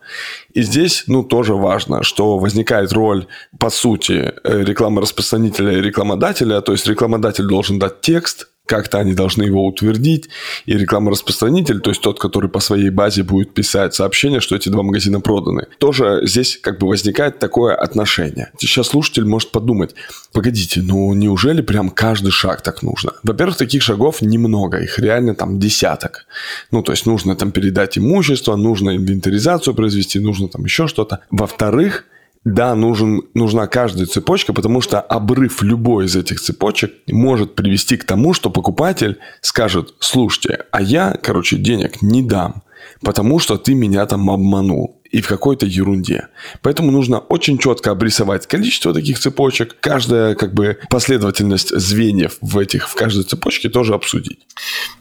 И 0.54 0.62
здесь, 0.62 1.06
ну, 1.08 1.24
тоже 1.24 1.56
важно, 1.56 2.04
что 2.04 2.38
возникает 2.38 2.92
роль, 2.92 3.26
по 3.60 3.70
сути, 3.70 4.34
э, 4.44 4.64
рекламораспространителя 4.64 5.78
и 5.78 5.82
рекламодателя, 5.82 6.60
то 6.60 6.74
есть 6.74 6.86
рекламодатель 6.86 7.48
должен 7.48 7.80
дать 7.80 8.02
текст, 8.02 8.50
как-то 8.68 9.00
они 9.00 9.14
должны 9.14 9.44
его 9.44 9.66
утвердить, 9.66 10.30
и 10.66 10.74
рекламораспространитель, 10.74 11.80
то 11.80 11.90
есть 11.90 12.02
тот, 12.02 12.20
который 12.20 12.50
по 12.50 12.60
своей 12.60 12.90
базе 12.90 13.24
будет 13.24 13.54
писать 13.54 13.96
сообщение, 13.96 14.40
что 14.40 14.56
эти 14.56 14.70
два 14.70 14.84
магазина 14.84 15.22
проданы. 15.22 15.66
Тоже 15.80 16.22
здесь 16.24 16.60
как 16.62 16.80
бы 16.80 16.88
возникает 16.88 17.40
такое 17.40 17.76
отношение. 17.76 18.52
Сейчас 18.60 18.88
слушатель 18.88 19.26
может 19.26 19.52
подумать, 19.52 19.96
погодите, 20.34 20.82
ну 20.82 21.14
неужели 21.14 21.62
прям 21.62 21.90
каждый 21.90 22.32
шаг 22.32 22.62
так 22.62 22.84
нужно? 22.84 23.14
Во-первых, 23.24 23.58
таких 23.58 23.82
шагов 23.82 24.22
немного, 24.22 24.78
их 24.78 25.00
реально 25.00 25.34
там 25.34 25.60
десяток. 25.60 26.26
Ну, 26.72 26.84
то 26.84 26.92
есть 26.92 27.06
нужно 27.06 27.36
там 27.36 27.52
передать 27.52 27.98
имущество, 27.98 28.56
нужно 28.56 28.96
инвентаризацию 28.96 29.74
произвести, 29.74 30.20
нужно 30.20 30.50
там 30.50 30.64
еще 30.66 30.88
что-то. 30.88 31.22
Во-вторых, 31.32 32.06
да, 32.54 32.76
нужен, 32.76 33.24
нужна 33.34 33.68
каждая 33.68 34.06
цепочка, 34.06 34.54
потому 34.54 34.80
что 34.80 35.02
обрыв 35.02 35.62
любой 35.62 36.06
из 36.06 36.16
этих 36.16 36.40
цепочек 36.40 36.94
может 37.08 37.56
привести 37.56 37.98
к 37.98 38.06
тому, 38.06 38.34
что 38.34 38.50
покупатель 38.50 39.18
скажет, 39.42 39.94
слушайте, 40.00 40.64
а 40.72 40.82
я, 40.82 41.18
короче, 41.22 41.58
денег 41.58 42.02
не 42.02 42.22
дам, 42.22 42.64
потому 43.02 43.40
что 43.40 43.58
ты 43.58 43.74
меня 43.74 44.06
там 44.06 44.30
обманул 44.30 45.02
и 45.12 45.22
в 45.22 45.28
какой-то 45.28 45.66
ерунде. 45.66 46.30
Поэтому 46.62 46.92
нужно 46.92 47.20
очень 47.20 47.58
четко 47.58 47.92
обрисовать 47.92 48.48
количество 48.48 48.94
таких 48.94 49.20
цепочек, 49.20 49.76
каждая 49.82 50.34
как 50.36 50.54
бы 50.54 50.80
последовательность 50.90 51.78
звеньев 51.78 52.38
в 52.40 52.58
этих 52.58 52.88
в 52.88 52.96
каждой 52.96 53.24
цепочке 53.24 53.68
тоже 53.68 53.94
обсудить. 53.94 54.40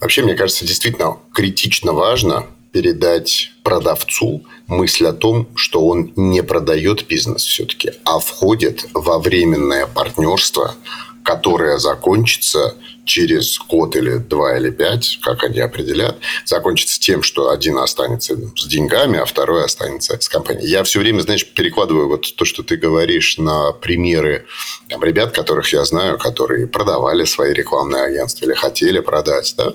Вообще, 0.00 0.24
мне 0.24 0.34
кажется, 0.34 0.66
действительно 0.66 1.16
критично 1.32 1.92
важно 1.92 2.44
передать 2.76 3.52
продавцу 3.62 4.44
мысль 4.66 5.06
о 5.06 5.14
том, 5.14 5.48
что 5.54 5.86
он 5.86 6.12
не 6.14 6.42
продает 6.42 7.06
бизнес 7.06 7.42
все-таки, 7.42 7.92
а 8.04 8.18
входит 8.18 8.84
во 8.92 9.18
временное 9.18 9.86
партнерство, 9.86 10.74
которое 11.22 11.78
закончится 11.78 12.74
через 13.06 13.58
год 13.58 13.96
или 13.96 14.18
два 14.18 14.58
или 14.58 14.70
пять, 14.70 15.18
как 15.22 15.44
они 15.44 15.60
определят, 15.60 16.18
закончится 16.44 17.00
тем, 17.00 17.22
что 17.22 17.50
один 17.50 17.78
останется 17.78 18.36
с 18.56 18.66
деньгами, 18.66 19.18
а 19.18 19.24
второй 19.24 19.64
останется 19.64 20.20
с 20.20 20.28
компанией. 20.28 20.68
Я 20.68 20.84
все 20.84 21.00
время, 21.00 21.20
знаешь, 21.20 21.46
перекладываю 21.46 22.08
вот 22.08 22.34
то, 22.36 22.44
что 22.44 22.62
ты 22.62 22.76
говоришь, 22.76 23.38
на 23.38 23.72
примеры 23.72 24.46
там, 24.88 25.02
ребят, 25.02 25.32
которых 25.32 25.72
я 25.72 25.84
знаю, 25.84 26.18
которые 26.18 26.66
продавали 26.66 27.24
свои 27.24 27.52
рекламные 27.52 28.02
агентства 28.02 28.44
или 28.44 28.54
хотели 28.54 29.00
продать, 29.00 29.54
да, 29.56 29.74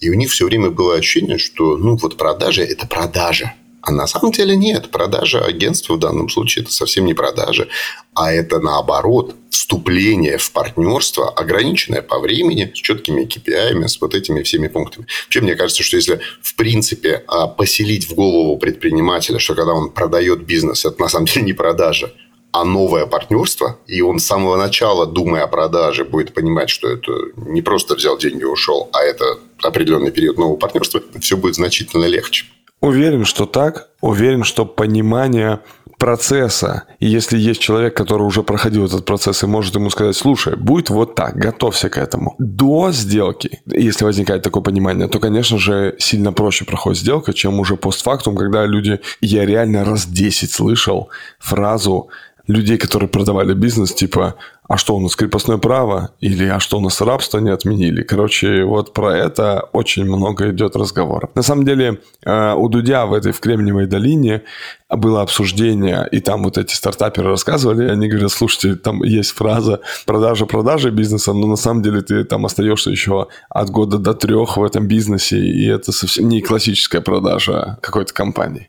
и 0.00 0.10
у 0.10 0.14
них 0.14 0.30
все 0.30 0.46
время 0.46 0.70
было 0.70 0.96
ощущение, 0.96 1.38
что, 1.38 1.76
ну, 1.76 1.96
вот 1.96 2.16
продажа– 2.16 2.62
это 2.64 2.86
продажа. 2.86 3.54
А 3.82 3.90
на 3.90 4.06
самом 4.06 4.32
деле 4.32 4.56
нет. 4.56 4.90
Продажа 4.90 5.44
агентства 5.44 5.94
в 5.94 5.98
данном 5.98 6.28
случае 6.28 6.62
это 6.62 6.72
совсем 6.72 7.04
не 7.04 7.14
продажа, 7.14 7.68
а 8.14 8.32
это 8.32 8.60
наоборот 8.60 9.34
вступление 9.50 10.38
в 10.38 10.52
партнерство, 10.52 11.28
ограниченное 11.30 12.00
по 12.00 12.20
времени, 12.20 12.70
с 12.74 12.78
четкими 12.78 13.24
KPI, 13.24 13.88
с 13.88 14.00
вот 14.00 14.14
этими 14.14 14.42
всеми 14.42 14.68
пунктами. 14.68 15.06
Вообще, 15.24 15.40
мне 15.40 15.56
кажется, 15.56 15.82
что 15.82 15.96
если 15.96 16.20
в 16.40 16.54
принципе 16.54 17.24
а, 17.26 17.48
поселить 17.48 18.08
в 18.08 18.14
голову 18.14 18.56
предпринимателя, 18.56 19.38
что 19.38 19.54
когда 19.54 19.72
он 19.72 19.90
продает 19.90 20.44
бизнес, 20.44 20.84
это 20.84 21.00
на 21.00 21.08
самом 21.08 21.26
деле 21.26 21.42
не 21.42 21.52
продажа, 21.52 22.12
а 22.52 22.64
новое 22.64 23.06
партнерство, 23.06 23.78
и 23.86 24.00
он 24.02 24.20
с 24.20 24.26
самого 24.26 24.56
начала, 24.56 25.06
думая 25.06 25.44
о 25.44 25.48
продаже, 25.48 26.04
будет 26.04 26.34
понимать, 26.34 26.70
что 26.70 26.88
это 26.88 27.12
не 27.36 27.62
просто 27.62 27.94
взял 27.94 28.18
деньги 28.18 28.42
и 28.42 28.44
ушел, 28.44 28.90
а 28.92 29.02
это 29.02 29.38
определенный 29.62 30.12
период 30.12 30.38
нового 30.38 30.56
партнерства, 30.56 31.02
все 31.20 31.36
будет 31.36 31.54
значительно 31.54 32.04
легче. 32.04 32.44
Уверен, 32.82 33.24
что 33.24 33.46
так. 33.46 33.88
Уверен, 34.00 34.42
что 34.42 34.66
понимание 34.66 35.60
процесса, 36.02 36.82
и 36.98 37.06
если 37.06 37.38
есть 37.38 37.60
человек, 37.60 37.96
который 37.96 38.22
уже 38.22 38.42
проходил 38.42 38.86
этот 38.86 39.04
процесс 39.04 39.44
и 39.44 39.46
может 39.46 39.76
ему 39.76 39.88
сказать, 39.88 40.16
слушай, 40.16 40.56
будет 40.56 40.90
вот 40.90 41.14
так, 41.14 41.36
готовься 41.36 41.88
к 41.88 41.96
этому. 41.96 42.34
До 42.40 42.90
сделки, 42.90 43.60
если 43.66 44.04
возникает 44.04 44.42
такое 44.42 44.64
понимание, 44.64 45.06
то, 45.06 45.20
конечно 45.20 45.58
же, 45.58 45.94
сильно 46.00 46.32
проще 46.32 46.64
проходит 46.64 46.98
сделка, 46.98 47.32
чем 47.32 47.60
уже 47.60 47.76
постфактум, 47.76 48.36
когда 48.36 48.66
люди... 48.66 48.98
Я 49.20 49.46
реально 49.46 49.84
раз 49.84 50.06
10 50.06 50.50
слышал 50.50 51.08
фразу 51.38 52.08
людей, 52.46 52.78
которые 52.78 53.08
продавали 53.08 53.54
бизнес, 53.54 53.92
типа, 53.92 54.34
а 54.68 54.76
что 54.78 54.96
у 54.96 55.00
нас 55.00 55.16
крепостное 55.16 55.58
право? 55.58 56.12
Или 56.20 56.46
а 56.46 56.60
что 56.60 56.78
у 56.78 56.80
нас 56.80 57.00
рабство 57.00 57.38
не 57.38 57.50
отменили? 57.50 58.02
Короче, 58.02 58.64
вот 58.64 58.92
про 58.94 59.16
это 59.16 59.68
очень 59.72 60.04
много 60.04 60.50
идет 60.50 60.76
разговоров. 60.76 61.30
На 61.34 61.42
самом 61.42 61.64
деле, 61.64 62.00
э, 62.24 62.54
у 62.54 62.68
Дудя 62.68 63.06
в 63.06 63.12
этой 63.12 63.32
в 63.32 63.40
Кремниевой 63.40 63.86
долине 63.86 64.42
было 64.88 65.22
обсуждение, 65.22 66.08
и 66.10 66.20
там 66.20 66.44
вот 66.44 66.58
эти 66.58 66.74
стартаперы 66.74 67.28
рассказывали, 67.28 67.88
они 67.88 68.08
говорят, 68.08 68.30
слушайте, 68.30 68.76
там 68.76 69.02
есть 69.02 69.32
фраза 69.32 69.80
продажа 70.06 70.46
продажи 70.46 70.90
бизнеса, 70.90 71.32
но 71.32 71.46
на 71.46 71.56
самом 71.56 71.82
деле 71.82 72.00
ты 72.00 72.24
там 72.24 72.46
остаешься 72.46 72.90
еще 72.90 73.28
от 73.50 73.70
года 73.70 73.98
до 73.98 74.14
трех 74.14 74.56
в 74.56 74.62
этом 74.62 74.86
бизнесе, 74.86 75.38
и 75.38 75.66
это 75.66 75.92
совсем 75.92 76.28
не 76.28 76.40
классическая 76.40 77.00
продажа 77.00 77.78
какой-то 77.82 78.14
компании. 78.14 78.68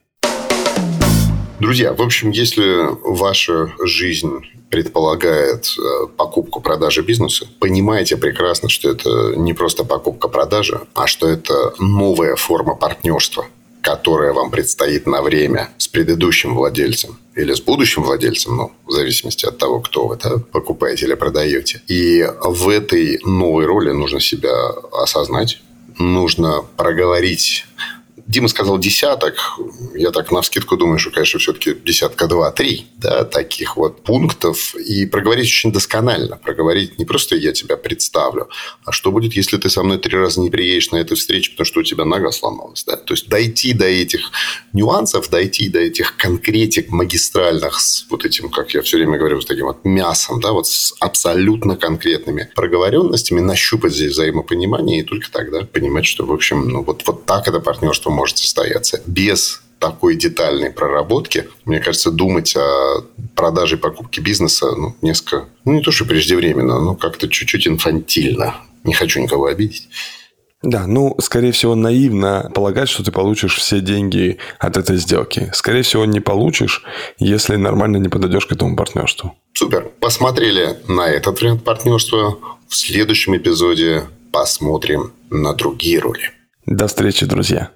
Друзья, 1.64 1.94
в 1.94 2.02
общем, 2.02 2.32
если 2.32 2.90
ваша 3.04 3.72
жизнь 3.80 4.46
предполагает 4.70 5.66
э, 5.80 6.08
покупку 6.18 6.60
продажи 6.60 7.04
бизнеса, 7.04 7.48
понимаете 7.60 8.18
прекрасно, 8.18 8.68
что 8.68 8.92
это 8.92 9.10
не 9.38 9.54
просто 9.54 9.86
покупка 9.86 10.28
продажи, 10.28 10.82
а 10.94 11.08
что 11.08 11.26
это 11.26 11.74
новая 11.80 12.36
форма 12.36 12.76
партнерства, 12.76 13.46
которая 13.82 14.34
вам 14.34 14.52
предстоит 14.52 15.08
на 15.08 15.22
время 15.22 15.70
с 15.78 15.88
предыдущим 15.88 16.54
владельцем 16.54 17.18
или 17.34 17.54
с 17.54 17.62
будущим 17.62 18.04
владельцем, 18.04 18.58
ну, 18.58 18.72
в 18.86 18.92
зависимости 18.92 19.46
от 19.46 19.58
того, 19.58 19.80
кто 19.80 20.08
вы, 20.08 20.20
да, 20.22 20.40
покупаете 20.52 21.06
или 21.06 21.14
продаете. 21.14 21.82
И 21.88 22.28
в 22.44 22.68
этой 22.68 23.22
новой 23.24 23.66
роли 23.68 23.94
нужно 23.94 24.20
себя 24.20 24.54
осознать, 24.92 25.62
нужно 25.98 26.66
проговорить 26.76 27.66
Дима 28.26 28.48
сказал 28.48 28.78
десяток. 28.78 29.60
Я 29.96 30.12
так 30.12 30.32
на 30.32 30.42
вскидку 30.42 30.78
думаю, 30.78 30.98
что, 30.98 31.12
конечно, 31.12 31.40
все-таки 31.40 31.74
десятка 31.74 32.28
два-три 32.28 32.88
да, 32.98 33.26
таких 33.26 33.76
вот 33.76 34.04
пунктов. 34.04 34.76
И 34.76 35.06
проговорить 35.06 35.48
очень 35.48 35.72
досконально. 35.74 36.38
Проговорить 36.38 36.98
не 36.98 37.06
просто 37.06 37.36
я 37.36 37.52
тебя 37.52 37.76
представлю, 37.76 38.48
а 38.86 38.92
что 38.92 39.12
будет, 39.12 39.34
если 39.34 39.58
ты 39.58 39.70
со 39.70 39.84
мной 39.84 39.98
три 39.98 40.18
раза 40.18 40.40
не 40.40 40.50
приедешь 40.50 40.92
на 40.92 40.98
эту 40.98 41.16
встречу, 41.16 41.52
потому 41.52 41.66
что 41.66 41.82
у 41.82 41.84
тебя 41.84 42.06
нога 42.06 42.32
сломалась. 42.32 42.84
Да? 42.86 42.96
То 42.96 43.14
есть 43.14 43.28
дойти 43.28 43.74
до 43.74 43.86
этих 43.86 44.32
нюансов, 44.72 45.30
дойти 45.30 45.68
до 45.68 45.80
этих 45.80 46.16
конкретик 46.16 46.90
магистральных 46.90 47.80
с 47.80 48.06
вот 48.10 48.26
этим, 48.26 48.50
как 48.50 48.74
я 48.74 48.82
все 48.82 48.98
время 48.98 49.18
говорю, 49.18 49.42
с 49.42 49.46
таким 49.46 49.66
вот 49.66 49.84
мясом, 49.84 50.40
да, 50.40 50.54
вот 50.54 50.68
с 50.68 50.94
абсолютно 51.00 51.76
конкретными 51.76 52.50
проговоренностями, 52.56 53.42
нащупать 53.42 53.94
здесь 53.94 54.14
взаимопонимание 54.14 55.00
и 55.00 55.04
только 55.04 55.30
тогда 55.30 55.62
понимать, 55.62 56.06
что, 56.06 56.26
в 56.26 56.32
общем, 56.32 56.70
ну, 56.70 56.84
вот, 56.84 57.04
вот 57.06 57.26
так 57.26 57.48
это 57.48 57.60
партнерство 57.60 58.13
может 58.14 58.38
состояться. 58.38 59.02
Без 59.06 59.62
такой 59.80 60.16
детальной 60.16 60.72
проработки, 60.72 61.50
мне 61.66 61.80
кажется, 61.80 62.10
думать 62.10 62.56
о 62.56 63.04
продаже 63.36 63.76
и 63.76 63.80
покупке 63.80 64.22
бизнеса 64.22 64.74
ну, 64.78 64.96
несколько, 65.02 65.50
ну, 65.66 65.74
не 65.74 65.82
то, 65.82 65.92
что 65.92 66.06
преждевременно, 66.06 66.80
но 66.80 66.96
как-то 66.96 67.28
чуть-чуть 67.28 67.68
инфантильно. 67.68 68.56
Не 68.86 68.94
хочу 68.94 69.20
никого 69.20 69.48
обидеть. 69.48 69.90
Да, 70.62 70.88
ну, 70.88 71.16
скорее 71.20 71.52
всего, 71.52 71.76
наивно 71.76 72.50
полагать, 72.56 72.88
что 72.88 73.04
ты 73.04 73.12
получишь 73.12 73.58
все 73.58 73.82
деньги 73.82 74.38
от 74.60 74.78
этой 74.78 74.96
сделки. 74.96 75.52
Скорее 75.54 75.82
всего, 75.82 76.06
не 76.06 76.22
получишь, 76.22 76.84
если 77.20 77.58
нормально 77.58 77.98
не 77.98 78.08
подойдешь 78.08 78.46
к 78.46 78.54
этому 78.54 78.78
партнерству. 78.78 79.36
Супер. 79.54 79.92
Посмотрели 80.00 80.78
на 80.88 81.10
этот 81.10 81.42
вариант 81.42 81.66
партнерства. 81.66 82.38
В 82.70 82.76
следующем 82.76 83.36
эпизоде 83.36 84.06
посмотрим 84.32 85.12
на 85.30 85.54
другие 85.54 86.00
роли. 86.00 86.32
До 86.66 86.88
встречи, 86.88 87.26
друзья. 87.26 87.72